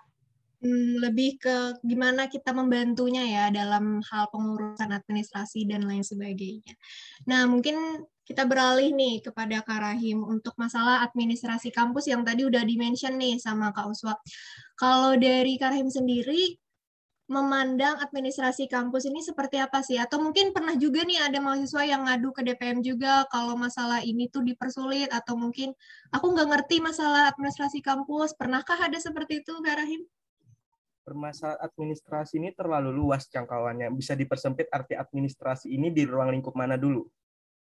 Hmm, 0.61 1.01
lebih 1.01 1.41
ke 1.41 1.81
gimana 1.81 2.29
kita 2.29 2.53
membantunya 2.53 3.25
ya 3.25 3.45
dalam 3.49 4.05
hal 4.05 4.29
pengurusan 4.29 4.93
administrasi 4.93 5.65
dan 5.65 5.89
lain 5.89 6.05
sebagainya. 6.05 6.77
Nah, 7.25 7.49
mungkin 7.49 8.05
kita 8.29 8.45
beralih 8.45 8.93
nih 8.93 9.25
kepada 9.25 9.65
Kak 9.65 9.81
Rahim 9.81 10.21
untuk 10.21 10.53
masalah 10.61 11.01
administrasi 11.09 11.73
kampus 11.73 12.13
yang 12.13 12.29
tadi 12.29 12.45
udah 12.45 12.61
dimention 12.69 13.17
nih 13.17 13.41
sama 13.41 13.73
Kak 13.73 13.89
Uswa. 13.89 14.13
Kalau 14.77 15.17
dari 15.17 15.57
Kak 15.57 15.73
Rahim 15.73 15.89
sendiri, 15.89 16.61
memandang 17.31 17.95
administrasi 18.03 18.67
kampus 18.67 19.07
ini 19.07 19.23
seperti 19.23 19.63
apa 19.63 19.87
sih? 19.87 19.95
Atau 20.03 20.19
mungkin 20.19 20.51
pernah 20.51 20.75
juga 20.75 21.07
nih 21.07 21.23
ada 21.23 21.39
mahasiswa 21.39 21.87
yang 21.87 22.11
ngadu 22.11 22.35
ke 22.35 22.43
DPM 22.43 22.83
juga 22.83 23.23
kalau 23.31 23.55
masalah 23.55 24.03
ini 24.03 24.27
tuh 24.27 24.43
dipersulit 24.43 25.07
atau 25.15 25.39
mungkin 25.39 25.71
aku 26.11 26.27
nggak 26.35 26.49
ngerti 26.51 26.83
masalah 26.83 27.31
administrasi 27.31 27.79
kampus. 27.87 28.35
Pernahkah 28.35 28.75
ada 28.75 28.99
seperti 28.99 29.47
itu, 29.47 29.55
Kak 29.63 29.79
Rahim? 29.79 30.03
Permasalahan 31.07 31.63
administrasi 31.63 32.43
ini 32.43 32.51
terlalu 32.51 32.91
luas 32.91 33.31
jangkauannya. 33.31 33.95
Bisa 33.95 34.19
dipersempit 34.19 34.67
arti 34.75 34.99
administrasi 34.99 35.71
ini 35.71 35.95
di 35.95 36.03
ruang 36.03 36.35
lingkup 36.35 36.59
mana 36.59 36.75
dulu? 36.75 37.07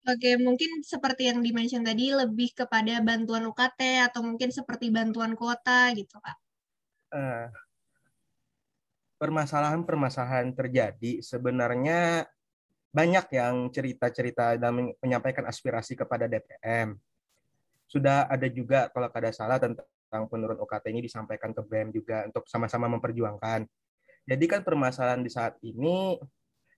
Oke, 0.02 0.34
mungkin 0.40 0.82
seperti 0.82 1.30
yang 1.30 1.44
dimention 1.44 1.86
tadi 1.86 2.10
lebih 2.10 2.56
kepada 2.56 2.98
bantuan 3.04 3.46
UKT 3.46 4.10
atau 4.10 4.26
mungkin 4.26 4.50
seperti 4.50 4.90
bantuan 4.90 5.38
kuota 5.38 5.92
gitu, 5.94 6.16
Kak. 6.18 6.38
Uh, 7.10 7.46
permasalahan-permasalahan 9.20 10.56
terjadi 10.56 11.20
sebenarnya 11.20 12.24
banyak 12.90 13.26
yang 13.36 13.68
cerita-cerita 13.68 14.56
dan 14.56 14.96
menyampaikan 14.98 15.44
aspirasi 15.46 15.94
kepada 15.94 16.24
DPM. 16.26 16.96
Sudah 17.84 18.26
ada 18.26 18.48
juga 18.48 18.88
kalau 18.90 19.12
kada 19.12 19.30
salah 19.30 19.60
tentang 19.60 20.24
penurun 20.26 20.58
UKT 20.58 20.90
ini 20.90 21.04
disampaikan 21.06 21.52
ke 21.52 21.62
BEM 21.62 21.92
juga 21.94 22.26
untuk 22.26 22.48
sama-sama 22.48 22.88
memperjuangkan. 22.90 23.68
Jadi 24.26 24.44
kan 24.48 24.64
permasalahan 24.64 25.22
di 25.22 25.30
saat 25.30 25.60
ini 25.62 26.18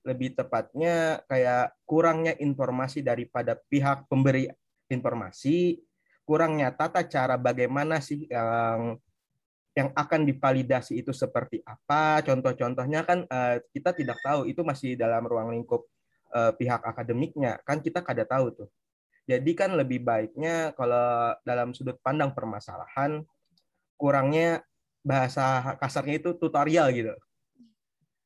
lebih 0.03 0.35
tepatnya 0.35 1.23
kayak 1.31 1.79
kurangnya 1.87 2.35
informasi 2.43 3.07
daripada 3.07 3.55
pihak 3.55 4.11
pemberi 4.11 4.51
informasi, 4.91 5.79
kurangnya 6.27 6.75
tata 6.75 7.07
cara 7.07 7.39
bagaimana 7.39 8.03
sih 8.03 8.27
yang 8.27 8.99
yang 9.73 9.89
akan 9.97 10.29
divalidasi 10.29 11.01
itu 11.01 11.17
seperti 11.17 11.65
apa? 11.65 12.21
Contoh-contohnya 12.21 13.09
kan 13.09 13.25
uh, 13.25 13.57
kita 13.73 13.97
tidak 13.97 14.21
tahu 14.21 14.45
itu 14.45 14.61
masih 14.61 15.01
dalam 15.01 15.25
ruang 15.25 15.49
lingkup 15.49 15.89
uh, 16.33 16.53
pihak 16.53 16.85
akademiknya 16.85 17.61
kan 17.65 17.81
kita 17.81 18.05
kada 18.05 18.29
tahu 18.29 18.53
tuh. 18.53 18.69
Jadi 19.25 19.55
kan 19.55 19.73
lebih 19.79 20.03
baiknya 20.03 20.75
kalau 20.75 21.33
dalam 21.47 21.73
sudut 21.73 21.97
pandang 22.03 22.35
permasalahan 22.35 23.23
kurangnya 23.95 24.67
bahasa 25.07 25.79
kasarnya 25.79 26.21
itu 26.21 26.31
tutorial 26.37 26.91
gitu. 26.91 27.15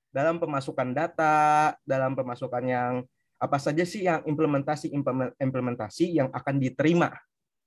Dalam 0.09 0.41
pemasukan 0.41 0.97
data, 0.97 1.77
dalam 1.85 2.17
pemasukan 2.17 2.65
yang 2.65 2.93
apa 3.37 3.61
saja 3.61 3.85
sih 3.85 4.09
yang 4.09 4.25
implementasi 4.25 4.89
implementasi 5.37 6.17
yang 6.17 6.33
akan 6.33 6.57
diterima. 6.57 7.13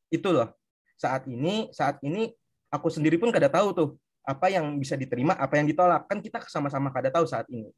Itu 0.10 0.34
loh. 0.34 0.58
Saat 0.98 1.30
ini 1.30 1.70
saat 1.70 2.02
ini 2.02 2.34
aku 2.70 2.88
sendiri 2.94 3.18
pun 3.18 3.34
kada 3.34 3.50
tahu 3.50 3.68
tuh 3.74 3.90
apa 4.24 4.50
yang 4.54 4.78
bisa 4.78 4.94
diterima, 4.94 5.34
apa 5.34 5.58
yang 5.58 5.66
ditolak. 5.66 6.06
Kan 6.06 6.22
kita 6.22 6.42
sama-sama 6.46 6.94
kada 6.94 7.10
tahu 7.10 7.26
saat 7.26 7.50
ini. 7.50 7.74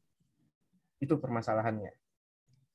Itu 0.99 1.15
permasalahannya. 1.17 1.95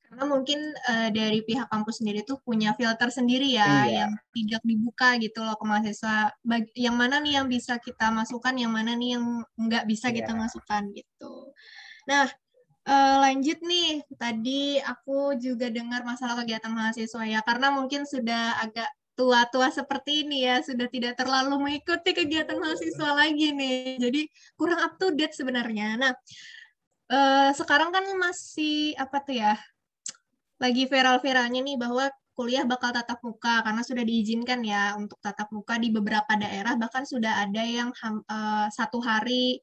Karena 0.07 0.23
mungkin 0.23 0.59
uh, 0.87 1.11
dari 1.11 1.43
pihak 1.43 1.67
kampus 1.67 1.99
sendiri 1.99 2.23
tuh 2.23 2.39
punya 2.39 2.71
filter 2.79 3.11
sendiri 3.11 3.51
ya, 3.51 3.67
iya. 3.85 4.07
yang 4.07 4.11
tidak 4.31 4.63
dibuka 4.63 5.19
gitu 5.19 5.43
loh 5.43 5.59
ke 5.59 5.65
mahasiswa. 5.67 6.31
Bag 6.47 6.71
yang 6.79 6.95
mana 6.95 7.19
nih 7.19 7.43
yang 7.43 7.47
bisa 7.51 7.75
kita 7.75 8.07
masukkan, 8.09 8.55
yang 8.55 8.71
mana 8.71 8.95
nih 8.95 9.19
yang 9.19 9.43
nggak 9.59 9.83
bisa 9.83 10.07
iya. 10.09 10.23
kita 10.23 10.31
masukkan 10.31 10.87
gitu. 10.95 11.51
Nah, 12.07 12.23
uh, 12.87 13.15
lanjut 13.19 13.59
nih. 13.59 13.99
Tadi 14.15 14.79
aku 14.79 15.35
juga 15.35 15.67
dengar 15.67 16.07
masalah 16.07 16.39
kegiatan 16.39 16.71
mahasiswa 16.71 17.23
ya, 17.27 17.43
karena 17.43 17.67
mungkin 17.75 18.07
sudah 18.07 18.63
agak 18.63 18.87
tua-tua 19.17 19.73
seperti 19.73 20.23
ini 20.23 20.45
ya 20.45 20.61
sudah 20.61 20.85
tidak 20.93 21.17
terlalu 21.17 21.57
mengikuti 21.57 22.13
kegiatan 22.13 22.55
mahasiswa 22.61 23.09
lagi 23.17 23.49
nih. 23.51 23.97
Jadi 23.97 24.21
kurang 24.53 24.77
up 24.77 24.93
to 25.01 25.09
date 25.17 25.33
sebenarnya. 25.33 25.97
Nah, 25.97 26.13
eh, 27.09 27.49
sekarang 27.57 27.89
kan 27.89 28.05
masih 28.15 28.93
apa 28.95 29.17
tuh 29.25 29.35
ya? 29.41 29.57
Lagi 30.61 30.85
viral-viralnya 30.85 31.61
nih 31.65 31.77
bahwa 31.81 32.05
kuliah 32.37 32.69
bakal 32.69 32.93
tatap 32.93 33.17
muka 33.25 33.65
karena 33.65 33.81
sudah 33.81 34.05
diizinkan 34.05 34.61
ya 34.61 34.93
untuk 34.93 35.17
tatap 35.25 35.49
muka 35.49 35.81
di 35.81 35.89
beberapa 35.89 36.37
daerah 36.37 36.77
bahkan 36.77 37.01
sudah 37.01 37.41
ada 37.41 37.65
yang 37.65 37.89
uh, 38.05 38.69
satu 38.69 39.01
hari 39.01 39.57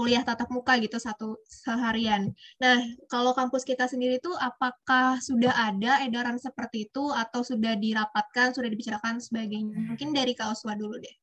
kuliah 0.00 0.24
tatap 0.24 0.48
muka 0.48 0.80
gitu 0.80 0.96
satu 0.96 1.36
seharian. 1.44 2.32
Nah, 2.56 2.80
kalau 3.12 3.36
kampus 3.36 3.68
kita 3.68 3.84
sendiri 3.84 4.16
itu 4.16 4.32
apakah 4.40 5.20
sudah 5.20 5.52
ada 5.52 6.00
edaran 6.00 6.40
seperti 6.40 6.88
itu 6.88 7.12
atau 7.12 7.44
sudah 7.44 7.76
dirapatkan, 7.76 8.56
sudah 8.56 8.72
dibicarakan 8.72 9.20
sebagainya? 9.20 9.76
Mungkin 9.92 10.16
dari 10.16 10.32
Kak 10.32 10.56
Oswa 10.56 10.72
dulu 10.72 10.96
deh. 10.96 11.16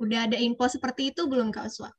Udah 0.00 0.24
ada 0.24 0.40
info 0.40 0.64
seperti 0.64 1.12
itu 1.12 1.28
belum 1.28 1.52
Kak 1.52 1.68
Oswa? 1.68 1.92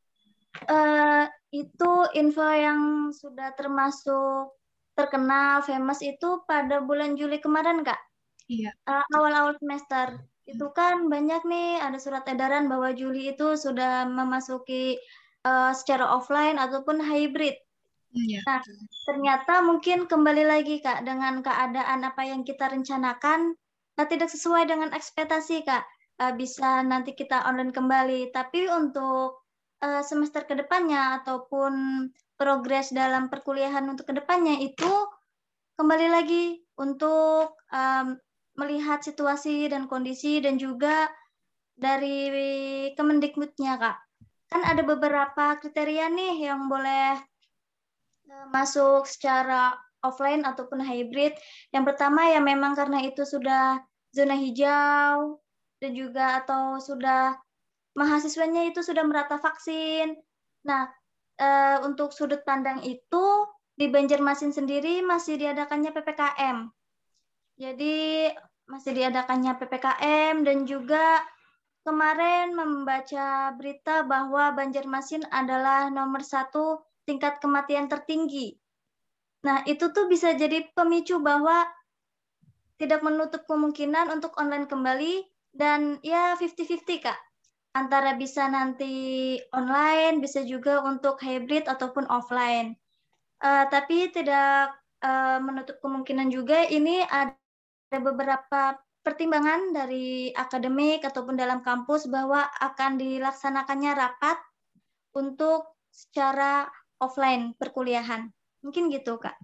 Uh, 0.66 1.30
itu 1.54 1.94
info 2.18 2.50
yang 2.50 3.14
sudah 3.14 3.54
termasuk 3.54 4.58
terkenal, 4.98 5.62
famous 5.62 6.02
itu 6.02 6.42
pada 6.50 6.82
bulan 6.82 7.14
Juli 7.14 7.38
kemarin, 7.38 7.86
Kak. 7.86 8.02
Iya. 8.50 8.74
Uh, 8.90 9.06
awal-awal 9.22 9.54
semester 9.62 10.18
itu 10.50 10.66
kan 10.74 11.10
banyak 11.10 11.46
nih 11.46 11.78
ada 11.82 11.98
surat 12.02 12.26
edaran 12.26 12.70
bahwa 12.70 12.94
Juli 12.94 13.34
itu 13.34 13.54
sudah 13.54 14.10
memasuki 14.10 14.98
uh, 15.46 15.72
secara 15.72 16.10
offline 16.10 16.58
ataupun 16.58 17.00
hybrid. 17.00 17.56
Yeah. 18.16 18.42
Nah, 18.48 18.64
ternyata 19.06 19.62
mungkin 19.62 20.10
kembali 20.10 20.44
lagi 20.48 20.82
Kak 20.82 21.06
dengan 21.06 21.44
keadaan 21.46 22.02
apa 22.08 22.24
yang 22.26 22.42
kita 22.48 22.72
rencanakan 22.72 23.54
nah, 23.96 24.08
tidak 24.08 24.34
sesuai 24.34 24.66
dengan 24.66 24.90
ekspektasi 24.92 25.64
Kak. 25.64 25.86
Uh, 26.16 26.32
bisa 26.34 26.80
nanti 26.82 27.12
kita 27.12 27.44
online 27.44 27.76
kembali, 27.76 28.32
tapi 28.32 28.72
untuk 28.72 29.44
uh, 29.84 30.00
semester 30.00 30.48
ke 30.48 30.56
depannya 30.56 31.20
ataupun 31.22 32.08
progres 32.40 32.96
dalam 32.96 33.28
perkuliahan 33.28 33.84
untuk 33.84 34.08
ke 34.08 34.14
depannya 34.16 34.64
itu 34.64 34.92
kembali 35.76 36.08
lagi 36.08 36.64
untuk 36.80 37.60
um, 37.68 38.16
melihat 38.56 39.04
situasi 39.04 39.68
dan 39.68 39.92
kondisi 39.92 40.40
dan 40.40 40.56
juga 40.56 41.12
dari 41.76 42.32
Kemendikbudnya 42.96 43.76
Kak 43.76 44.15
kan 44.56 44.64
ada 44.64 44.88
beberapa 44.88 45.60
kriteria 45.60 46.08
nih 46.16 46.48
yang 46.48 46.72
boleh 46.72 47.20
eh, 48.32 48.48
masuk 48.56 49.04
secara 49.04 49.76
offline 50.00 50.48
ataupun 50.48 50.80
hybrid. 50.80 51.36
Yang 51.76 51.84
pertama 51.92 52.32
ya 52.32 52.40
memang 52.40 52.72
karena 52.72 53.04
itu 53.04 53.28
sudah 53.28 53.84
zona 54.16 54.40
hijau 54.40 55.44
dan 55.84 55.92
juga 55.92 56.40
atau 56.40 56.80
sudah 56.80 57.36
mahasiswanya 58.00 58.72
itu 58.72 58.80
sudah 58.80 59.04
merata 59.04 59.36
vaksin. 59.36 60.16
Nah, 60.64 60.88
e, 61.36 61.48
untuk 61.84 62.16
sudut 62.16 62.40
pandang 62.48 62.80
itu 62.88 63.26
di 63.76 63.92
Banjarmasin 63.92 64.56
sendiri 64.56 65.04
masih 65.04 65.36
diadakannya 65.36 65.92
PPKM. 65.92 66.58
Jadi 67.60 68.32
masih 68.72 68.92
diadakannya 68.96 69.52
PPKM 69.60 70.48
dan 70.48 70.58
juga 70.64 71.20
kemarin 71.86 72.58
membaca 72.58 73.54
berita 73.54 74.02
bahwa 74.02 74.52
Banjarmasin 74.58 75.22
adalah 75.30 75.94
nomor 75.94 76.26
satu 76.26 76.82
tingkat 77.06 77.38
kematian 77.38 77.86
tertinggi. 77.86 78.58
Nah, 79.46 79.62
itu 79.70 79.94
tuh 79.94 80.10
bisa 80.10 80.34
jadi 80.34 80.66
pemicu 80.74 81.22
bahwa 81.22 81.70
tidak 82.82 83.06
menutup 83.06 83.46
kemungkinan 83.46 84.10
untuk 84.10 84.34
online 84.42 84.66
kembali 84.66 85.30
dan 85.54 86.02
ya 86.02 86.34
50-50 86.36 87.06
Kak. 87.06 87.20
Antara 87.78 88.18
bisa 88.18 88.50
nanti 88.50 89.38
online, 89.54 90.18
bisa 90.20 90.42
juga 90.42 90.82
untuk 90.82 91.22
hybrid 91.22 91.70
ataupun 91.70 92.10
offline. 92.10 92.74
Uh, 93.38 93.68
tapi 93.70 94.10
tidak 94.10 94.74
uh, 95.06 95.38
menutup 95.44 95.78
kemungkinan 95.84 96.34
juga 96.34 96.66
ini 96.66 97.06
ada 97.06 97.36
beberapa 97.92 98.80
pertimbangan 99.06 99.70
dari 99.70 100.34
akademik 100.34 101.06
ataupun 101.06 101.38
dalam 101.38 101.62
kampus 101.62 102.10
bahwa 102.10 102.50
akan 102.58 102.98
dilaksanakannya 102.98 103.94
rapat 103.94 104.42
untuk 105.14 105.78
secara 105.94 106.66
offline 106.98 107.54
perkuliahan. 107.54 108.34
Mungkin 108.66 108.90
gitu, 108.90 109.22
Kak. 109.22 109.38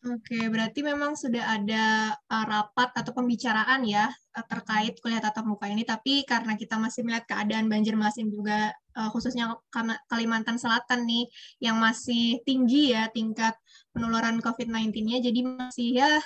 Oke, 0.00 0.48
berarti 0.48 0.80
memang 0.80 1.12
sudah 1.12 1.60
ada 1.60 2.16
uh, 2.16 2.46
rapat 2.48 2.88
atau 2.96 3.12
pembicaraan 3.12 3.84
ya 3.84 4.08
uh, 4.08 4.46
terkait 4.48 4.96
kuliah 5.04 5.20
tatap 5.20 5.44
muka 5.44 5.68
ini, 5.68 5.84
tapi 5.84 6.24
karena 6.24 6.56
kita 6.56 6.80
masih 6.80 7.04
melihat 7.04 7.28
keadaan 7.28 7.68
Banjarmasin 7.68 8.32
juga 8.32 8.72
uh, 8.96 9.12
khususnya 9.12 9.60
Kalimantan 10.08 10.56
Selatan 10.56 11.04
nih 11.04 11.28
yang 11.60 11.76
masih 11.76 12.40
tinggi 12.48 12.96
ya 12.96 13.12
tingkat 13.12 13.52
penularan 13.92 14.40
COVID-19-nya, 14.40 15.20
jadi 15.20 15.40
masih 15.44 15.88
ya 15.92 16.16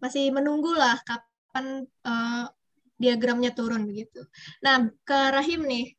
masih 0.00 0.32
menunggulah 0.32 0.96
kapan 1.04 1.27
uh, 1.54 2.46
diagramnya 2.98 3.54
turun 3.54 3.86
begitu. 3.86 4.26
Nah, 4.60 4.90
ke 5.06 5.18
Rahim 5.32 5.64
nih, 5.64 5.94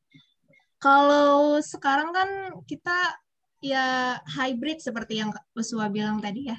kalau 0.80 1.60
sekarang 1.64 2.12
kan 2.12 2.30
kita 2.68 3.16
ya 3.60 4.16
hybrid 4.24 4.80
seperti 4.80 5.20
yang 5.20 5.32
Uswa 5.56 5.88
bilang 5.92 6.20
tadi 6.20 6.52
ya. 6.52 6.58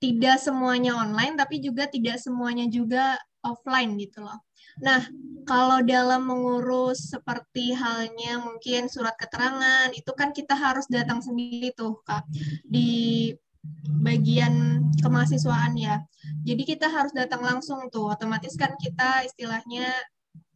Tidak 0.00 0.36
semuanya 0.36 1.00
online, 1.00 1.32
tapi 1.32 1.64
juga 1.64 1.88
tidak 1.88 2.20
semuanya 2.20 2.68
juga 2.68 3.16
offline 3.40 3.96
gitu 3.96 4.20
loh. 4.20 4.36
Nah, 4.84 5.00
kalau 5.48 5.80
dalam 5.80 6.28
mengurus 6.28 7.08
seperti 7.12 7.72
halnya 7.72 8.36
mungkin 8.42 8.90
surat 8.92 9.16
keterangan, 9.16 9.92
itu 9.96 10.12
kan 10.12 10.34
kita 10.36 10.52
harus 10.52 10.84
datang 10.92 11.24
sendiri 11.24 11.72
tuh, 11.72 12.00
Kak, 12.04 12.26
di 12.68 13.32
bagian 14.04 14.84
kemahasiswaan 15.00 15.76
ya. 15.76 16.00
Jadi 16.44 16.62
kita 16.64 16.88
harus 16.88 17.12
datang 17.12 17.40
langsung 17.44 17.88
tuh, 17.88 18.12
otomatis 18.12 18.52
kan 18.56 18.76
kita 18.76 19.24
istilahnya 19.24 19.88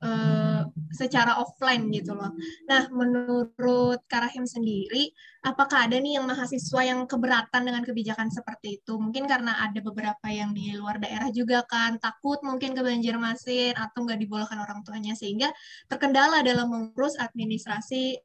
uh, 0.04 0.64
secara 0.92 1.36
offline 1.40 1.88
gitu 1.92 2.16
loh. 2.16 2.32
Nah, 2.68 2.88
menurut 2.92 4.00
Karahim 4.08 4.44
sendiri, 4.48 5.12
apakah 5.44 5.88
ada 5.88 5.96
nih 6.00 6.20
yang 6.20 6.26
mahasiswa 6.28 6.80
yang 6.84 7.04
keberatan 7.04 7.62
dengan 7.68 7.82
kebijakan 7.84 8.28
seperti 8.32 8.80
itu? 8.80 8.96
Mungkin 8.96 9.28
karena 9.28 9.64
ada 9.64 9.80
beberapa 9.80 10.28
yang 10.28 10.52
di 10.56 10.72
luar 10.76 11.00
daerah 11.00 11.28
juga 11.32 11.64
kan, 11.68 12.00
takut 12.00 12.40
mungkin 12.44 12.72
ke 12.72 12.80
Banjarmasin 12.80 13.76
atau 13.76 14.04
nggak 14.04 14.18
dibolehkan 14.20 14.58
orang 14.60 14.80
tuanya, 14.84 15.12
sehingga 15.12 15.52
terkendala 15.88 16.40
dalam 16.40 16.68
mengurus 16.68 17.16
administrasi, 17.20 18.16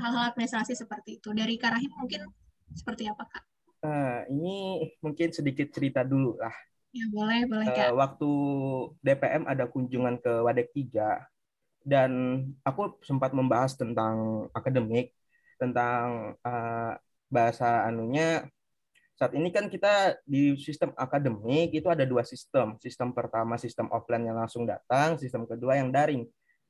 hal-hal 0.00 0.32
administrasi 0.32 0.76
seperti 0.76 1.20
itu. 1.22 1.32
Dari 1.32 1.56
Karahim 1.56 1.92
mungkin 1.96 2.28
seperti 2.74 3.08
apa, 3.08 3.24
Kak? 3.28 3.53
Nah, 3.84 4.24
ini 4.32 4.88
mungkin 5.04 5.28
sedikit 5.28 5.68
cerita 5.68 6.00
dulu 6.00 6.40
lah. 6.40 6.56
Ya, 6.94 7.04
boleh, 7.12 7.44
boleh, 7.44 7.66
Kak. 7.68 7.92
Uh, 7.92 7.94
waktu 8.00 8.30
DPM 9.04 9.44
ada 9.44 9.68
kunjungan 9.68 10.16
ke 10.24 10.32
Wadek 10.40 10.72
3, 10.72 11.20
dan 11.84 12.10
aku 12.64 12.96
sempat 13.04 13.36
membahas 13.36 13.76
tentang 13.76 14.48
akademik, 14.56 15.12
tentang 15.60 16.32
uh, 16.40 16.96
bahasa 17.28 17.84
anunya. 17.84 18.48
Saat 19.14 19.36
ini 19.36 19.52
kan 19.52 19.68
kita 19.68 20.18
di 20.26 20.56
sistem 20.58 20.90
akademik 20.96 21.70
itu 21.76 21.86
ada 21.92 22.02
dua 22.08 22.24
sistem. 22.24 22.80
Sistem 22.80 23.12
pertama 23.12 23.60
sistem 23.60 23.86
offline 23.92 24.26
yang 24.26 24.40
langsung 24.40 24.64
datang, 24.64 25.20
sistem 25.20 25.44
kedua 25.44 25.78
yang 25.78 25.92
daring 25.92 26.24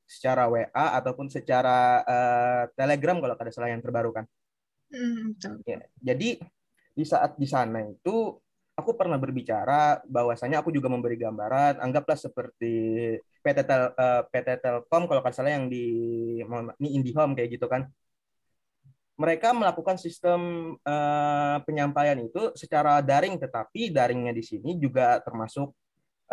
secara 0.05 0.51
WA 0.51 0.69
ataupun 1.01 1.33
secara 1.33 2.05
uh, 2.05 2.63
Telegram 2.77 3.17
kalau 3.23 3.33
ada 3.39 3.53
salah 3.55 3.73
yang 3.73 3.81
terbaru 3.81 4.13
kan. 4.13 4.27
Hmm, 4.93 5.33
ya, 5.65 5.81
jadi 5.99 6.39
di 6.95 7.05
saat 7.05 7.35
di 7.35 7.47
sana 7.51 7.83
itu 7.83 8.39
aku 8.75 8.91
pernah 8.99 9.19
berbicara 9.19 10.03
bahwasanya 10.07 10.63
aku 10.63 10.71
juga 10.75 10.91
memberi 10.91 11.15
gambaran 11.19 11.79
anggaplah 11.79 12.19
seperti 12.19 12.75
PT 13.43 13.59
Tel 13.67 13.91
uh, 13.91 13.93
eh, 13.95 14.23
PT 14.31 14.49
Telkom 14.63 15.07
kalau 15.07 15.21
nggak 15.23 15.35
salah 15.35 15.55
yang 15.55 15.67
di 15.71 15.85
ini 16.83 16.89
IndiHome 16.99 17.39
kayak 17.39 17.59
gitu 17.59 17.67
kan 17.71 17.87
mereka 19.15 19.55
melakukan 19.55 19.95
sistem 19.95 20.75
uh, 20.83 21.63
penyampaian 21.63 22.19
itu 22.19 22.51
secara 22.59 22.99
daring 22.99 23.39
tetapi 23.39 23.95
daringnya 23.95 24.35
di 24.35 24.43
sini 24.43 24.75
juga 24.75 25.23
termasuk 25.23 25.71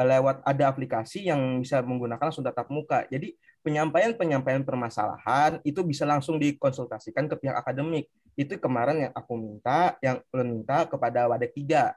uh, 0.02 0.06
lewat 0.06 0.42
ada 0.42 0.66
aplikasi 0.66 1.30
yang 1.30 1.62
bisa 1.62 1.86
menggunakan 1.86 2.34
langsung 2.34 2.42
tatap 2.42 2.74
muka 2.74 3.06
jadi 3.06 3.38
penyampaian-penyampaian 3.62 4.66
permasalahan 4.66 5.62
itu 5.62 5.86
bisa 5.86 6.04
langsung 6.06 6.42
dikonsultasikan 6.42 7.30
ke 7.30 7.36
pihak 7.38 7.56
akademik. 7.56 8.10
Itu 8.36 8.58
kemarin 8.58 9.10
yang 9.10 9.14
aku 9.14 9.34
minta, 9.38 9.96
yang 10.00 10.24
ulun 10.32 10.62
minta 10.62 10.88
kepada 10.88 11.28
Wadah 11.30 11.52
Tiga. 11.52 11.96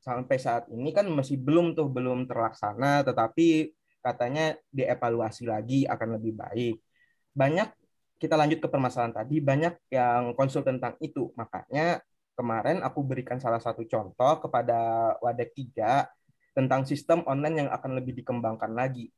Sampai 0.00 0.40
saat 0.40 0.68
ini 0.72 0.90
kan 0.96 1.04
masih 1.08 1.36
belum 1.36 1.76
tuh, 1.76 1.88
belum 1.92 2.24
terlaksana, 2.24 3.04
tetapi 3.04 3.72
katanya 4.00 4.56
dievaluasi 4.72 5.44
lagi 5.44 5.84
akan 5.84 6.16
lebih 6.16 6.32
baik. 6.40 6.76
Banyak, 7.36 7.68
kita 8.16 8.34
lanjut 8.36 8.64
ke 8.64 8.68
permasalahan 8.68 9.12
tadi, 9.12 9.40
banyak 9.44 9.74
yang 9.92 10.32
konsul 10.32 10.64
tentang 10.64 10.96
itu. 11.04 11.28
Makanya 11.36 12.00
kemarin 12.32 12.80
aku 12.80 13.04
berikan 13.04 13.36
salah 13.36 13.60
satu 13.60 13.84
contoh 13.84 14.40
kepada 14.40 15.12
Wadah 15.20 15.48
Tiga 15.52 16.08
tentang 16.56 16.88
sistem 16.88 17.20
online 17.28 17.66
yang 17.66 17.70
akan 17.70 18.00
lebih 18.00 18.16
dikembangkan 18.16 18.72
lagi 18.72 19.12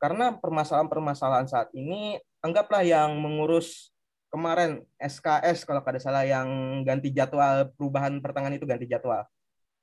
karena 0.00 0.32
permasalahan-permasalahan 0.40 1.46
saat 1.46 1.68
ini 1.76 2.16
anggaplah 2.40 2.80
yang 2.80 3.20
mengurus 3.20 3.92
kemarin 4.30 4.86
SKS 4.96 5.66
kalau 5.66 5.82
kada 5.82 5.98
salah 5.98 6.22
yang 6.22 6.46
ganti 6.86 7.10
jadwal 7.10 7.68
perubahan 7.74 8.22
pertengahan 8.22 8.56
itu 8.56 8.64
ganti 8.64 8.86
jadwal. 8.86 9.26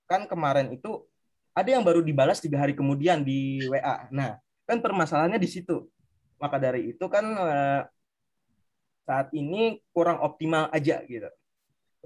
Kan 0.08 0.26
kemarin 0.26 0.72
itu 0.72 1.04
ada 1.52 1.70
yang 1.70 1.84
baru 1.84 2.00
dibalas 2.00 2.40
tiga 2.40 2.64
hari 2.64 2.72
kemudian 2.74 3.22
di 3.28 3.66
WA 3.68 4.08
nah 4.10 4.40
kan 4.64 4.80
permasalahannya 4.80 5.38
di 5.38 5.50
situ. 5.52 5.86
Maka 6.40 6.58
dari 6.58 6.96
itu 6.96 7.06
kan 7.12 7.26
eh, 7.36 7.82
saat 9.04 9.32
ini 9.36 9.84
kurang 9.92 10.24
optimal 10.24 10.72
aja 10.72 11.04
gitu. 11.04 11.28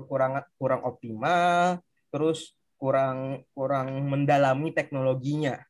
Kurang 0.10 0.42
kurang 0.58 0.82
optimal 0.86 1.82
terus 2.10 2.58
kurang 2.82 3.46
kurang 3.54 4.10
mendalami 4.10 4.74
teknologinya. 4.74 5.62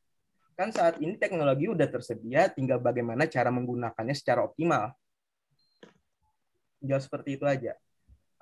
Kan 0.56 0.72
saat 0.72 1.00
ini 1.00 1.16
teknologi 1.16 1.68
udah 1.68 1.88
tersedia, 1.88 2.48
tinggal 2.52 2.80
bagaimana 2.80 3.28
cara 3.28 3.48
menggunakannya 3.52 4.16
secara 4.16 4.44
optimal. 4.44 4.92
Jauh 6.82 7.02
seperti 7.02 7.38
itu 7.38 7.46
aja. 7.46 7.78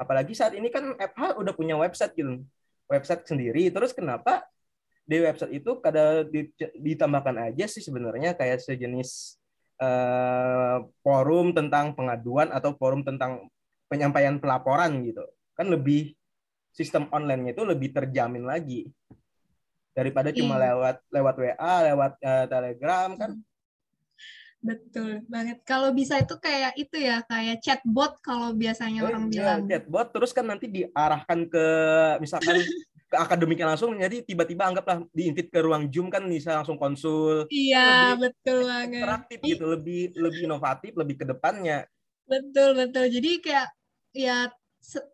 Apalagi 0.00 0.33
saat 0.33 0.57
ini 0.57 0.72
kan 0.72 0.96
FH 0.96 1.37
udah 1.37 1.53
punya 1.53 1.76
website 1.76 2.16
gitu, 2.16 2.40
website 2.88 3.29
sendiri. 3.29 3.68
Terus 3.68 3.92
kenapa 3.92 4.48
di 5.05 5.20
website 5.20 5.61
itu 5.61 5.76
kada 5.85 6.24
ditambahkan 6.81 7.53
aja 7.53 7.68
sih 7.68 7.85
sebenarnya 7.85 8.33
kayak 8.33 8.64
sejenis 8.64 9.37
uh, 9.83 10.87
forum 11.05 11.53
tentang 11.53 11.92
pengaduan 11.92 12.48
atau 12.48 12.72
forum 12.79 13.05
tentang 13.05 13.50
penyampaian 13.92 14.40
pelaporan 14.40 15.05
gitu. 15.05 15.26
Kan 15.53 15.68
lebih 15.68 16.16
sistem 16.70 17.11
online 17.11 17.53
itu 17.53 17.66
lebih 17.66 17.90
terjamin 17.90 18.46
lagi 18.46 18.87
daripada 19.90 20.31
cuma 20.31 20.57
iya. 20.57 20.70
lewat 20.70 20.96
lewat 21.11 21.35
WA, 21.37 21.74
lewat 21.92 22.12
uh, 22.22 22.46
Telegram 22.46 23.11
kan. 23.18 23.31
Betul 24.61 25.25
banget. 25.25 25.64
Kalau 25.64 25.88
bisa 25.96 26.20
itu 26.20 26.37
kayak 26.37 26.77
itu 26.77 27.01
ya, 27.01 27.25
kayak 27.25 27.64
chatbot 27.64 28.20
kalau 28.20 28.53
biasanya 28.53 29.01
oh, 29.05 29.09
orang 29.09 29.25
iya, 29.29 29.33
bilang. 29.33 29.61
Chatbot 29.64 30.09
terus 30.12 30.31
kan 30.37 30.44
nanti 30.44 30.68
diarahkan 30.68 31.49
ke 31.49 31.66
misalkan 32.20 32.61
ke 33.11 33.16
akademiknya 33.18 33.75
langsung 33.75 33.99
jadi 33.99 34.23
tiba-tiba 34.23 34.70
anggaplah 34.70 35.03
diinvite 35.11 35.51
ke 35.51 35.59
ruang 35.59 35.90
Zoom 35.90 36.12
kan 36.12 36.29
bisa 36.29 36.61
langsung 36.61 36.77
konsul. 36.77 37.49
Iya, 37.49 38.14
lebih 38.14 38.31
betul 38.31 38.61
banget. 38.68 39.01
Interaktif 39.03 39.38
gitu, 39.42 39.64
lebih 39.66 40.01
lebih 40.14 40.40
inovatif, 40.46 40.92
lebih 40.94 41.14
ke 41.18 41.25
depannya. 41.27 41.88
Betul, 42.29 42.79
betul. 42.79 43.11
Jadi 43.11 43.31
kayak 43.42 43.68
ya 44.12 44.53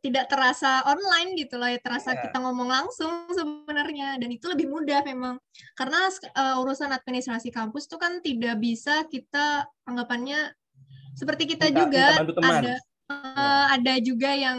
tidak 0.01 0.31
terasa 0.31 0.87
online 0.87 1.35
gitu 1.37 1.59
loh 1.59 1.67
ya 1.67 1.77
terasa 1.83 2.15
yeah. 2.15 2.23
kita 2.25 2.39
ngomong 2.39 2.71
langsung 2.71 3.27
sebenarnya 3.29 4.17
dan 4.17 4.31
itu 4.31 4.47
lebih 4.47 4.71
mudah 4.71 5.03
memang 5.03 5.37
karena 5.75 6.07
uh, 6.39 6.63
urusan 6.63 6.95
administrasi 6.95 7.51
kampus 7.51 7.91
itu 7.91 7.99
kan 7.99 8.23
tidak 8.23 8.57
bisa 8.63 9.05
kita 9.11 9.67
anggapannya 9.85 10.55
seperti 11.19 11.57
kita, 11.57 11.73
kita 11.73 11.77
juga 11.83 12.07
kita 12.23 12.41
ada 12.41 12.75
uh, 13.11 13.15
yeah. 13.15 13.65
ada 13.75 13.95
juga 14.01 14.31
yang 14.33 14.59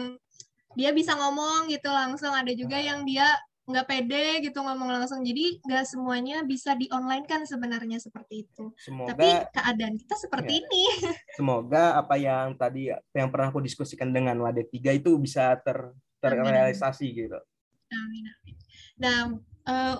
dia 0.78 0.94
bisa 0.94 1.16
ngomong 1.16 1.72
gitu 1.72 1.90
langsung 1.90 2.30
ada 2.30 2.52
juga 2.54 2.78
yang 2.78 3.02
dia 3.02 3.26
nggak 3.68 3.84
pede 3.84 4.40
gitu 4.48 4.64
ngomong 4.64 4.88
langsung. 4.88 5.20
Jadi 5.20 5.60
nggak 5.60 5.84
semuanya 5.84 6.40
bisa 6.40 6.72
di 6.72 6.88
online 6.88 7.28
kan 7.28 7.44
sebenarnya 7.44 8.00
seperti 8.00 8.48
itu. 8.48 8.72
Semoga, 8.80 9.12
tapi 9.12 9.28
keadaan 9.52 9.94
kita 10.00 10.14
seperti 10.16 10.52
ya, 10.56 10.60
ini. 10.64 10.84
Semoga 11.38 12.00
apa 12.00 12.16
yang 12.16 12.56
tadi 12.56 12.88
yang 13.12 13.28
pernah 13.28 13.52
aku 13.52 13.60
diskusikan 13.60 14.08
dengan 14.08 14.40
Wadet 14.40 14.72
tiga 14.72 14.96
itu 14.96 15.12
bisa 15.20 15.52
ter 15.60 15.92
terrealisasi 16.18 17.06
amin. 17.12 17.18
gitu. 17.20 17.38
amin 17.92 18.24
amin. 18.26 18.54
Nah 18.98 19.18
uh, 19.68 19.96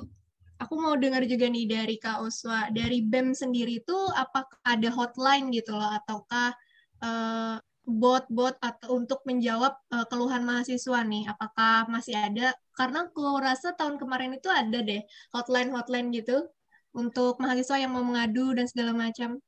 aku 0.59 0.75
mau 0.81 0.97
dengar 0.97 1.23
juga 1.29 1.47
nih 1.47 1.69
dari 1.69 2.01
Kak 2.01 2.25
Oswa. 2.25 2.73
Dari 2.73 3.05
BEM 3.05 3.37
sendiri 3.37 3.85
itu 3.85 3.99
apakah 4.17 4.59
ada 4.65 4.89
hotline 4.89 5.53
gitu 5.53 5.77
loh 5.77 5.93
ataukah 5.93 6.57
uh, 7.05 7.57
bot-bot 7.89 8.61
atau 8.61 9.01
untuk 9.01 9.25
menjawab 9.25 9.73
uh, 9.89 10.05
keluhan 10.13 10.45
mahasiswa 10.45 11.01
nih. 11.09 11.25
Apakah 11.33 11.89
masih 11.89 12.21
ada? 12.21 12.53
Karena 12.77 13.09
aku 13.09 13.41
rasa 13.41 13.73
tahun 13.73 13.97
kemarin 13.97 14.37
itu 14.37 14.53
ada 14.53 14.85
deh 14.85 15.01
hotline-hotline 15.33 16.13
gitu 16.13 16.45
untuk 16.93 17.41
mahasiswa 17.41 17.81
yang 17.81 17.97
mau 17.97 18.05
mengadu 18.05 18.53
dan 18.53 18.69
segala 18.69 18.93
macam. 18.93 19.41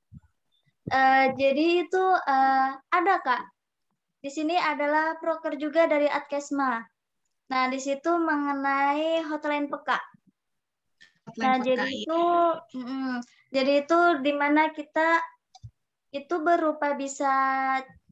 Uh, 0.89 1.31
jadi 1.37 1.85
itu 1.85 2.05
uh, 2.25 2.71
ada 2.89 3.15
kak. 3.21 3.45
Di 4.21 4.33
sini 4.33 4.57
adalah 4.57 5.17
proker 5.21 5.61
juga 5.61 5.85
dari 5.85 6.09
Adkesma 6.09 6.81
nah 7.51 7.67
di 7.67 7.83
situ 7.83 8.15
mengenai 8.15 9.27
hotline 9.27 9.67
peka. 9.67 9.99
Hotline 11.27 11.43
nah 11.43 11.55
peka, 11.59 11.67
jadi 11.67 11.89
iya. 11.91 11.99
itu 12.07 12.23
mm, 12.79 13.15
jadi 13.51 13.73
itu 13.83 13.99
di 14.23 14.33
mana 14.39 14.71
kita 14.71 15.19
itu 16.15 16.35
berupa 16.43 16.95
bisa 16.95 17.35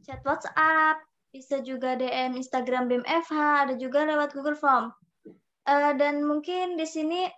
chat 0.05 0.23
WhatsApp, 0.23 1.03
bisa 1.33 1.61
juga 1.61 1.95
DM 1.95 2.39
Instagram 2.39 2.89
BMFH, 2.89 3.69
ada 3.69 3.75
juga 3.77 4.05
lewat 4.09 4.33
Google 4.33 4.59
Form. 4.59 4.91
Uh, 5.69 5.93
dan 6.01 6.25
mungkin 6.25 6.81
di 6.81 6.89
sini 6.89 7.29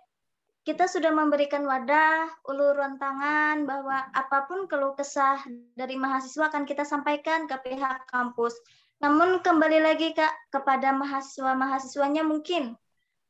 kita 0.61 0.85
sudah 0.85 1.09
memberikan 1.09 1.65
wadah, 1.65 2.29
uluran 2.45 3.01
tangan 3.01 3.65
bahwa 3.65 4.07
apa 4.13 4.45
pun 4.45 4.69
keluh 4.69 4.93
kesah 4.93 5.41
dari 5.73 5.97
mahasiswa 5.97 6.53
akan 6.53 6.63
kita 6.69 6.85
sampaikan 6.85 7.49
ke 7.49 7.57
pihak 7.65 8.05
kampus. 8.07 8.53
Namun 9.01 9.41
kembali 9.41 9.81
lagi 9.81 10.13
Kak 10.13 10.53
kepada 10.53 10.93
mahasiswa-mahasiswanya 10.93 12.21
mungkin 12.21 12.77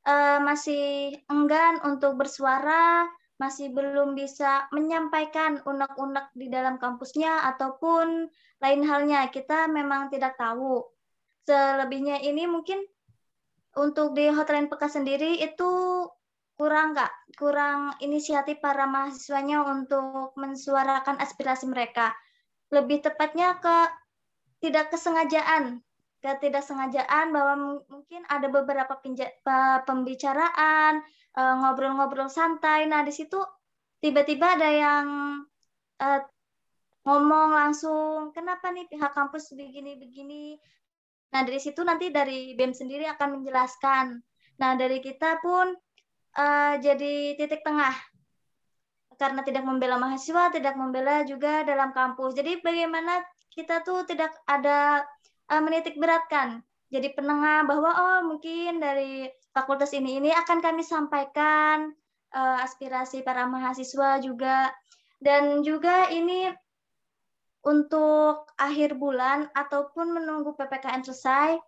uh, 0.04 0.44
masih 0.44 1.16
enggan 1.32 1.80
untuk 1.88 2.20
bersuara, 2.20 3.08
masih 3.42 3.74
belum 3.74 4.14
bisa 4.14 4.70
menyampaikan 4.70 5.58
unek-unek 5.66 6.30
di 6.38 6.46
dalam 6.54 6.78
kampusnya 6.78 7.50
ataupun 7.50 8.30
lain 8.62 8.82
halnya 8.86 9.26
kita 9.34 9.66
memang 9.66 10.14
tidak 10.14 10.38
tahu. 10.38 10.86
Selebihnya 11.50 12.22
ini 12.22 12.46
mungkin 12.46 12.86
untuk 13.74 14.14
di 14.14 14.30
hotline 14.30 14.70
PK 14.70 15.02
sendiri 15.02 15.42
itu 15.42 15.72
kurang 16.54 16.94
nggak 16.94 17.10
kurang 17.42 17.98
inisiatif 18.06 18.62
para 18.62 18.86
mahasiswanya 18.86 19.66
untuk 19.66 20.38
mensuarakan 20.38 21.18
aspirasi 21.18 21.66
mereka. 21.66 22.14
Lebih 22.70 23.02
tepatnya 23.02 23.58
ke 23.58 23.78
tidak 24.62 24.94
kesengajaan 24.94 25.82
ketidaksengajaan 26.22 27.34
bahwa 27.34 27.82
mungkin 27.90 28.22
ada 28.30 28.46
beberapa 28.46 28.94
pembicaraan 29.90 31.02
eh, 31.38 31.56
ngobrol-ngobrol 31.60 32.28
santai. 32.32 32.88
Nah 32.88 33.02
di 33.06 33.14
situ 33.14 33.40
tiba-tiba 34.02 34.58
ada 34.58 34.70
yang 34.70 35.06
uh, 36.02 36.22
ngomong 37.06 37.54
langsung 37.54 38.34
kenapa 38.34 38.74
nih 38.74 38.90
pihak 38.90 39.14
kampus 39.14 39.54
begini-begini? 39.54 40.58
Nah 41.32 41.42
dari 41.46 41.62
situ 41.62 41.86
nanti 41.86 42.10
dari 42.10 42.58
BEM 42.58 42.74
sendiri 42.74 43.06
akan 43.06 43.42
menjelaskan. 43.42 44.18
Nah 44.58 44.72
dari 44.74 45.00
kita 45.00 45.38
pun 45.40 45.72
uh, 46.38 46.74
jadi 46.82 47.38
titik 47.38 47.62
tengah. 47.62 47.94
Karena 49.22 49.46
tidak 49.46 49.62
membela 49.70 50.02
mahasiswa 50.02 50.50
tidak 50.50 50.74
membela 50.74 51.22
juga 51.22 51.62
dalam 51.62 51.94
kampus. 51.94 52.34
Jadi 52.34 52.58
bagaimana 52.66 53.22
kita 53.54 53.86
tuh 53.86 54.02
tidak 54.10 54.34
ada 54.50 55.06
uh, 55.54 55.62
menitik 55.62 55.94
beratkan 56.02 56.66
jadi 56.92 57.16
penengah 57.16 57.64
bahwa 57.66 57.92
oh 57.96 58.20
mungkin 58.28 58.84
dari 58.84 59.32
fakultas 59.56 59.96
ini 59.96 60.20
ini 60.20 60.30
akan 60.36 60.60
kami 60.60 60.84
sampaikan 60.84 61.96
uh, 62.36 62.60
aspirasi 62.68 63.24
para 63.24 63.48
mahasiswa 63.48 64.20
juga 64.20 64.76
dan 65.24 65.64
juga 65.64 66.12
ini 66.12 66.52
untuk 67.64 68.52
akhir 68.58 68.98
bulan 69.00 69.48
ataupun 69.54 70.12
menunggu 70.12 70.58
PPKN 70.58 71.06
selesai 71.08 71.62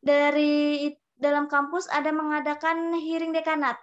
dari 0.00 0.88
dalam 1.18 1.50
kampus 1.50 1.90
ada 1.90 2.14
mengadakan 2.14 2.94
hearing 2.96 3.34
dekanat. 3.34 3.76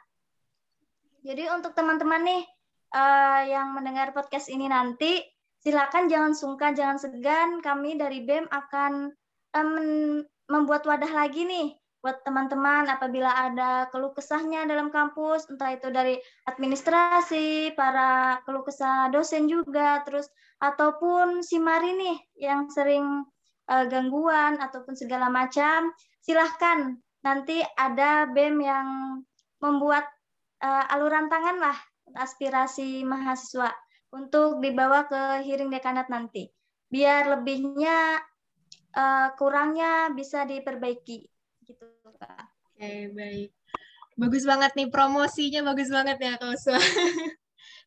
Jadi 1.21 1.45
untuk 1.53 1.77
teman-teman 1.77 2.23
nih 2.25 2.43
uh, 2.95 3.41
yang 3.45 3.77
mendengar 3.77 4.09
podcast 4.15 4.49
ini 4.49 4.65
nanti 4.65 5.21
silakan 5.61 6.09
jangan 6.09 6.33
sungkan, 6.33 6.73
jangan 6.73 6.97
segan. 6.97 7.59
Kami 7.61 7.99
dari 7.99 8.25
BEM 8.25 8.49
akan 8.49 9.13
um, 9.53 10.23
membuat 10.51 10.83
wadah 10.83 11.07
lagi 11.07 11.47
nih 11.47 11.71
buat 12.01 12.25
teman-teman 12.25 12.89
apabila 12.89 13.29
ada 13.29 13.85
keluh 13.93 14.09
kesahnya 14.11 14.65
dalam 14.65 14.89
kampus, 14.89 15.45
entah 15.53 15.77
itu 15.77 15.93
dari 15.93 16.17
administrasi, 16.49 17.77
para 17.77 18.41
keluh 18.41 18.65
kesah 18.65 19.13
dosen 19.13 19.45
juga, 19.45 20.01
terus 20.01 20.25
ataupun 20.57 21.45
si 21.45 21.61
Mari 21.61 21.93
nih 21.93 22.17
yang 22.41 22.73
sering 22.73 23.21
uh, 23.69 23.85
gangguan 23.85 24.57
ataupun 24.57 24.97
segala 24.97 25.29
macam, 25.29 25.93
silahkan 26.25 26.97
nanti 27.21 27.61
ada 27.77 28.25
BEM 28.25 28.57
yang 28.65 28.87
membuat 29.61 30.09
uh, 30.65 30.89
aluran 30.89 31.29
tangan 31.29 31.61
lah 31.61 31.77
aspirasi 32.17 33.05
mahasiswa 33.05 33.69
untuk 34.09 34.57
dibawa 34.57 35.05
ke 35.05 35.45
hearing 35.45 35.69
dekanat 35.69 36.09
nanti. 36.09 36.49
Biar 36.91 37.29
lebihnya 37.29 38.19
uh, 38.95 39.27
kurangnya 39.36 40.12
bisa 40.15 40.43
diperbaiki 40.47 41.27
gitu 41.67 41.86
kak. 42.19 42.47
Oke 42.71 42.82
okay, 42.82 42.99
baik, 43.13 43.49
bagus 44.17 44.43
banget 44.43 44.71
nih 44.75 44.88
promosinya 44.89 45.62
bagus 45.67 45.89
banget 45.89 46.17
ya 46.19 46.34
kak 46.38 46.51
Uswa. 46.54 46.80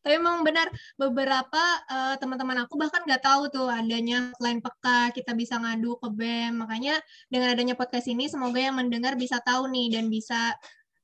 Tapi 0.05 0.21
memang 0.21 0.45
benar 0.45 0.69
beberapa 1.01 1.63
uh, 1.89 2.13
teman-teman 2.21 2.61
aku 2.69 2.77
bahkan 2.77 3.01
nggak 3.09 3.25
tahu 3.25 3.49
tuh 3.49 3.67
adanya 3.73 4.29
lain 4.37 4.61
peka 4.61 5.09
kita 5.17 5.33
bisa 5.33 5.57
ngadu 5.57 5.97
ke 5.97 6.13
BEM. 6.13 6.61
Makanya 6.61 7.01
dengan 7.25 7.57
adanya 7.57 7.73
podcast 7.73 8.05
ini 8.05 8.29
semoga 8.29 8.61
yang 8.61 8.77
mendengar 8.77 9.17
bisa 9.17 9.41
tahu 9.41 9.65
nih 9.65 9.97
dan 9.97 10.05
bisa 10.13 10.53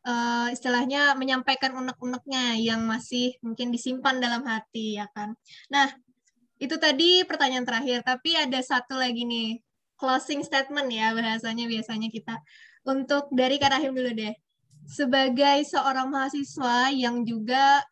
uh, 0.06 0.54
istilahnya 0.54 1.18
menyampaikan 1.18 1.74
unek-uneknya 1.74 2.62
yang 2.62 2.86
masih 2.86 3.34
mungkin 3.42 3.74
disimpan 3.74 4.22
dalam 4.22 4.46
hati 4.46 5.02
ya 5.02 5.10
kan. 5.18 5.34
Nah, 5.74 5.90
itu 6.62 6.78
tadi 6.78 7.26
pertanyaan 7.26 7.66
terakhir, 7.66 8.06
tapi 8.06 8.38
ada 8.38 8.62
satu 8.62 8.94
lagi 8.94 9.26
nih 9.26 9.58
closing 10.02 10.42
statement 10.42 10.90
ya 10.90 11.14
bahasanya 11.14 11.70
biasanya 11.70 12.10
kita. 12.10 12.42
Untuk 12.82 13.30
dari 13.30 13.62
Kak 13.62 13.78
Rahim 13.78 13.94
dulu 13.94 14.10
deh. 14.18 14.34
Sebagai 14.90 15.62
seorang 15.70 16.10
mahasiswa 16.10 16.90
yang 16.90 17.22
juga 17.22 17.86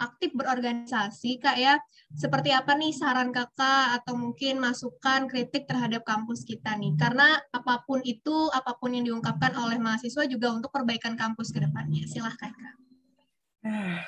aktif 0.00 0.32
berorganisasi, 0.32 1.36
Kak 1.36 1.60
ya, 1.60 1.76
seperti 2.16 2.48
apa 2.56 2.72
nih 2.72 2.96
saran 2.96 3.28
Kakak 3.28 4.00
atau 4.00 4.16
mungkin 4.16 4.56
masukan 4.56 5.28
kritik 5.28 5.68
terhadap 5.68 6.00
kampus 6.08 6.48
kita 6.48 6.72
nih? 6.80 6.96
Karena 6.96 7.36
apa 7.52 7.84
pun 7.84 8.00
itu, 8.00 8.48
apa 8.56 8.72
pun 8.80 8.96
yang 8.96 9.04
diungkapkan 9.04 9.52
oleh 9.52 9.76
mahasiswa 9.76 10.24
juga 10.24 10.56
untuk 10.56 10.72
perbaikan 10.72 11.12
kampus 11.20 11.52
ke 11.52 11.60
depannya. 11.60 12.08
Silahkan, 12.08 12.48
Kak. 12.48 12.74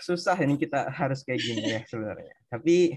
Susah 0.00 0.40
ini 0.40 0.56
kita 0.56 0.88
harus 0.88 1.20
kayak 1.20 1.44
gini 1.44 1.76
ya 1.76 1.80
sebenarnya. 1.84 2.32
Tapi 2.48 2.96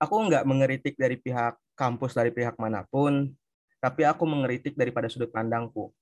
aku 0.00 0.14
nggak 0.24 0.48
mengeritik 0.48 0.96
dari 0.96 1.20
pihak 1.20 1.60
kampus 1.78 2.18
dari 2.18 2.34
pihak 2.34 2.58
mana 2.58 2.82
pun, 2.90 3.30
tapi 3.78 4.02
aku 4.02 4.26
mengeritik 4.26 4.74
daripada 4.74 5.06
sudut 5.06 5.30
pandangku. 5.30 5.94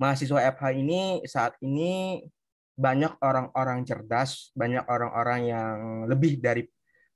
Mahasiswa 0.00 0.40
FH 0.56 0.64
ini 0.80 1.20
saat 1.28 1.60
ini 1.60 2.24
banyak 2.72 3.20
orang-orang 3.20 3.84
cerdas, 3.84 4.48
banyak 4.56 4.80
orang-orang 4.88 5.40
yang 5.52 5.76
lebih 6.08 6.40
dari 6.40 6.64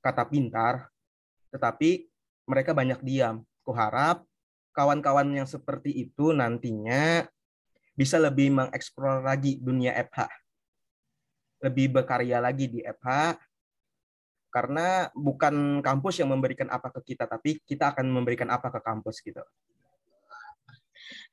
kata 0.05 0.29
pintar, 0.29 0.85
tetapi 1.49 2.05
mereka 2.45 2.77
banyak 2.77 3.01
diam. 3.01 3.41
Kuharap 3.65 4.21
kawan-kawan 4.77 5.33
yang 5.33 5.49
seperti 5.49 5.89
itu 6.05 6.29
nantinya 6.29 7.25
bisa 7.97 8.21
lebih 8.21 8.53
mengeksplor 8.53 9.25
lagi 9.25 9.57
dunia 9.57 9.97
FH. 10.05 10.29
Lebih 11.65 11.97
berkarya 11.97 12.37
lagi 12.37 12.69
di 12.69 12.85
FH, 12.85 13.41
karena 14.55 15.11
bukan 15.11 15.83
kampus 15.83 16.23
yang 16.23 16.31
memberikan 16.31 16.71
apa 16.71 16.87
ke 16.95 17.11
kita 17.11 17.27
tapi 17.27 17.59
kita 17.67 17.91
akan 17.91 18.07
memberikan 18.07 18.47
apa 18.47 18.71
ke 18.71 18.79
kampus 18.79 19.19
gitu. 19.19 19.43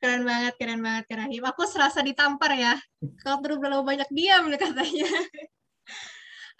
Keren 0.02 0.26
banget 0.26 0.58
keren 0.58 0.82
banget 0.82 1.06
keren 1.06 1.30
aku 1.30 1.62
serasa 1.70 2.02
ditampar 2.02 2.58
ya. 2.58 2.74
Kalau 3.22 3.38
terlalu 3.38 3.94
banyak 3.94 4.10
diam 4.10 4.50
nih 4.50 4.58
katanya. 4.58 5.06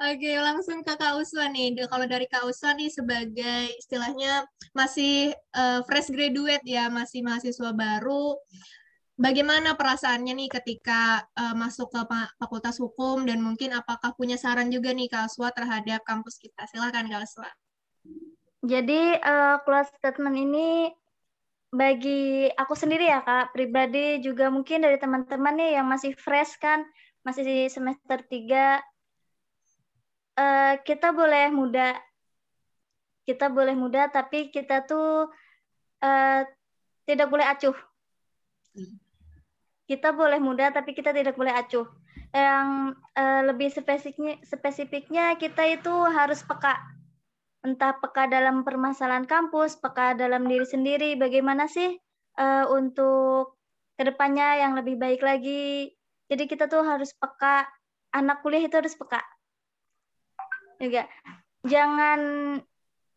Oke, 0.03 0.35
langsung 0.39 0.83
ke 0.83 0.95
Kak 0.95 1.19
Uswa 1.19 1.51
nih. 1.51 1.79
Kalau 1.87 2.07
dari 2.07 2.27
Kak 2.31 2.47
Uswa 2.47 2.75
nih 2.75 2.91
sebagai 2.91 3.71
istilahnya 3.79 4.47
masih 4.75 5.35
uh, 5.55 5.83
fresh 5.87 6.11
graduate 6.11 6.63
ya, 6.67 6.91
masih 6.91 7.23
mahasiswa 7.23 7.71
baru 7.71 8.39
bagaimana 9.23 9.79
perasaannya 9.79 10.35
nih 10.35 10.51
ketika 10.51 11.23
uh, 11.39 11.55
masuk 11.55 11.95
ke 11.95 12.03
Fakultas 12.43 12.83
Hukum 12.83 13.23
dan 13.23 13.39
mungkin 13.39 13.71
apakah 13.71 14.11
punya 14.19 14.35
saran 14.35 14.67
juga 14.75 14.91
nih 14.91 15.07
Kak 15.07 15.31
Aswa 15.31 15.55
terhadap 15.55 16.03
kampus 16.03 16.43
kita? 16.43 16.67
Silakan 16.67 17.07
Kak 17.07 17.23
Aswa. 17.23 17.49
Jadi 18.67 19.23
uh, 19.23 19.63
close 19.63 19.95
statement 19.95 20.35
ini 20.35 20.91
bagi 21.71 22.51
aku 22.53 22.75
sendiri 22.75 23.07
ya 23.07 23.23
Kak, 23.23 23.55
pribadi 23.55 24.19
juga 24.21 24.51
mungkin 24.51 24.83
dari 24.83 24.99
teman-teman 24.99 25.55
nih 25.55 25.71
yang 25.81 25.87
masih 25.87 26.13
fresh 26.19 26.59
kan, 26.59 26.85
masih 27.23 27.47
di 27.47 27.59
semester 27.71 28.21
3, 28.21 28.29
uh, 28.29 28.59
eh, 30.37 30.75
kita 30.85 31.17
boleh 31.17 31.49
muda, 31.49 31.97
kita 33.25 33.49
boleh 33.49 33.73
muda 33.73 34.11
tapi 34.13 34.53
kita 34.53 34.85
tuh 34.85 35.33
uh, 36.03 36.41
tidak 37.09 37.29
boleh 37.31 37.47
acuh 37.47 37.75
kita 39.87 40.15
boleh 40.15 40.39
muda 40.39 40.71
tapi 40.71 40.95
kita 40.95 41.11
tidak 41.11 41.35
boleh 41.35 41.53
acuh. 41.55 41.87
Yang 42.33 42.97
uh, 43.19 43.43
lebih 43.53 43.69
spesifiknya, 43.69 44.41
spesifiknya 44.47 45.37
kita 45.37 45.69
itu 45.69 45.93
harus 46.09 46.41
peka. 46.47 46.81
Entah 47.63 47.95
peka 48.01 48.27
dalam 48.27 48.65
permasalahan 48.67 49.29
kampus, 49.29 49.77
peka 49.79 50.17
dalam 50.17 50.49
diri 50.49 50.65
sendiri. 50.65 51.15
Bagaimana 51.19 51.69
sih 51.69 51.93
uh, 52.41 52.65
untuk 52.73 53.61
ke 54.01 54.03
depannya 54.09 54.65
yang 54.65 54.73
lebih 54.79 54.97
baik 54.97 55.21
lagi. 55.21 55.93
Jadi 56.33 56.49
kita 56.49 56.67
tuh 56.71 56.83
harus 56.83 57.13
peka. 57.13 57.69
Anak 58.13 58.41
kuliah 58.41 58.65
itu 58.65 58.77
harus 58.77 58.97
peka. 58.97 59.21
Juga 60.81 61.05
jangan 61.69 62.21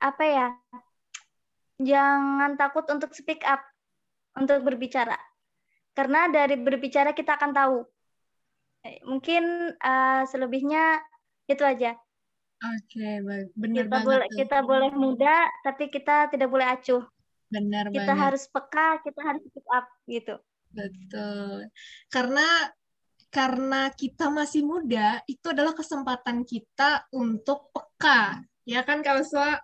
apa 0.03 0.23
ya? 0.23 0.47
Jangan 1.75 2.55
takut 2.55 2.87
untuk 2.87 3.11
speak 3.11 3.43
up, 3.43 3.59
untuk 4.39 4.63
berbicara 4.63 5.19
karena 5.95 6.27
dari 6.27 6.59
berbicara 6.59 7.15
kita 7.15 7.39
akan 7.39 7.51
tahu. 7.55 7.77
Eh, 8.85 9.01
mungkin 9.07 9.73
uh, 9.79 10.21
selebihnya 10.27 11.01
itu 11.49 11.63
aja. 11.65 11.97
Oke, 12.55 12.97
okay, 12.97 13.15
benar 13.57 13.85
kita 13.85 13.97
Boleh, 14.05 14.29
kita 14.31 14.57
boleh 14.63 14.91
muda, 14.95 15.49
tapi 15.65 15.91
kita 15.91 16.31
tidak 16.31 16.47
boleh 16.47 16.67
acuh. 16.67 17.03
Benar 17.51 17.91
kita 17.91 18.13
banget. 18.13 18.23
harus 18.29 18.43
peka, 18.47 18.89
kita 19.03 19.21
harus 19.21 19.43
pick 19.51 19.67
up 19.71 19.85
gitu. 20.07 20.35
Betul. 20.71 21.71
Karena 22.11 22.47
karena 23.31 23.91
kita 23.91 24.31
masih 24.31 24.63
muda, 24.63 25.19
itu 25.27 25.51
adalah 25.51 25.75
kesempatan 25.75 26.47
kita 26.47 27.03
untuk 27.11 27.71
peka. 27.75 28.39
Ya 28.63 28.81
kan, 28.87 29.03
Kak 29.03 29.21
Uswa? 29.21 29.59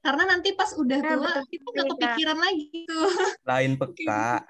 Karena 0.00 0.32
nanti 0.32 0.56
pas 0.56 0.72
udah 0.72 0.98
Nah, 1.02 1.10
tua, 1.12 1.32
betul 1.34 1.44
kita 1.50 1.66
nggak 1.66 1.84
Kak. 1.84 1.92
kepikiran 1.92 2.38
lagi 2.40 2.66
tuh. 2.88 3.10
Lain 3.44 3.72
peka, 3.80 4.46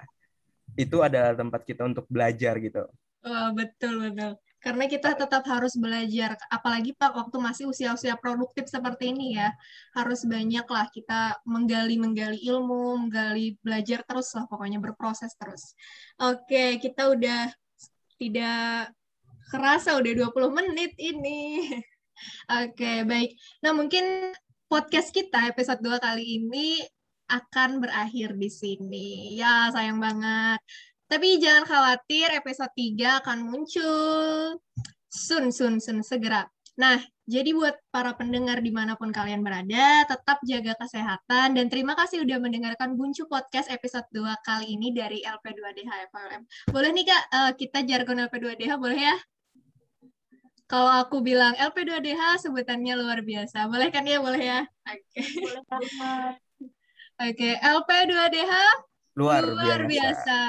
itu 0.75 0.97
adalah 1.03 1.35
tempat 1.35 1.61
kita 1.67 1.87
untuk 1.87 2.05
belajar 2.07 2.57
gitu. 2.59 2.87
Wah, 3.21 3.53
betul, 3.53 4.09
betul. 4.09 4.33
Karena 4.61 4.85
kita 4.85 5.17
tetap 5.17 5.41
harus 5.49 5.73
belajar, 5.73 6.37
apalagi 6.53 6.93
Pak 6.93 7.17
waktu 7.17 7.37
masih 7.41 7.65
usia-usia 7.65 8.13
produktif 8.13 8.69
seperti 8.69 9.09
ini 9.09 9.33
ya, 9.33 9.49
harus 9.97 10.21
banyak 10.21 10.65
lah 10.69 10.85
kita 10.93 11.41
menggali-menggali 11.49 12.37
ilmu, 12.45 13.09
menggali 13.09 13.57
belajar 13.65 14.05
terus 14.05 14.29
lah, 14.37 14.45
pokoknya 14.45 14.77
berproses 14.77 15.33
terus. 15.33 15.73
Oke, 16.21 16.77
kita 16.77 17.09
udah 17.09 17.49
tidak 18.21 18.93
kerasa 19.49 19.97
udah 19.97 20.29
20 20.29 20.53
menit 20.53 20.93
ini. 21.01 21.65
Oke, 22.61 23.01
baik. 23.01 23.33
Nah, 23.65 23.73
mungkin 23.73 24.37
podcast 24.69 25.09
kita 25.09 25.49
episode 25.49 25.81
2 25.81 25.97
kali 25.97 26.37
ini 26.37 26.85
akan 27.31 27.79
berakhir 27.79 28.35
di 28.35 28.49
sini. 28.51 29.39
Ya, 29.39 29.71
sayang 29.71 30.03
banget. 30.03 30.59
Tapi 31.07 31.39
jangan 31.39 31.63
khawatir, 31.67 32.31
episode 32.35 32.71
3 32.75 33.23
akan 33.23 33.39
muncul 33.47 34.55
soon, 35.11 35.51
soon, 35.51 35.79
soon, 35.79 35.99
segera. 36.03 36.47
Nah, 36.79 37.03
jadi 37.27 37.51
buat 37.51 37.75
para 37.91 38.15
pendengar 38.15 38.63
di 38.63 38.71
mana 38.71 38.95
pun 38.95 39.11
kalian 39.11 39.43
berada, 39.43 40.07
tetap 40.07 40.39
jaga 40.47 40.71
kesehatan, 40.79 41.55
dan 41.55 41.65
terima 41.67 41.99
kasih 41.99 42.23
udah 42.23 42.39
mendengarkan 42.39 42.95
Buncu 42.95 43.27
Podcast 43.27 43.67
episode 43.67 44.07
2 44.15 44.23
kali 44.47 44.75
ini 44.75 44.95
dari 44.95 45.19
LP2DH 45.19 46.11
FLM. 46.11 46.41
Boleh 46.71 46.89
nih 46.95 47.05
Kak, 47.11 47.23
eh, 47.27 47.51
kita 47.59 47.83
jargon 47.83 48.23
LP2DH, 48.27 48.71
boleh 48.79 48.99
ya? 48.99 49.15
Kalau 50.71 50.91
aku 51.03 51.19
bilang 51.19 51.51
LP2DH, 51.59 52.47
sebutannya 52.47 52.95
luar 52.95 53.19
biasa. 53.19 53.67
Boleh 53.67 53.91
kan 53.91 54.07
ya? 54.07 54.23
Boleh 54.23 54.39
ya? 54.39 54.59
Oke. 54.87 55.19
Boleh 55.43 55.63
banget. 55.67 56.50
Oke, 57.21 57.53
LP2DH 57.53 58.53
luar, 59.13 59.45
luar 59.45 59.85
biasa. 59.85 59.85
biasa. 59.85 60.39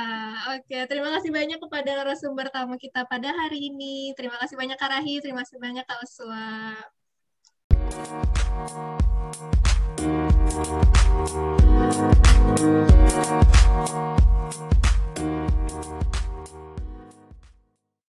Oke, 0.56 0.78
terima 0.88 1.12
kasih 1.12 1.28
banyak 1.28 1.60
kepada 1.60 1.90
narasumber 2.00 2.48
tamu 2.48 2.80
kita 2.80 3.04
pada 3.04 3.28
hari 3.28 3.68
ini. 3.68 4.16
Terima 4.16 4.40
kasih 4.40 4.56
banyak 4.56 4.80
Kak 4.80 4.88
Rahi, 4.88 5.20
terima 5.20 5.44
kasih 5.44 5.60
banyak 5.60 5.84
Kak 5.84 6.00
Uswa. 6.00 6.72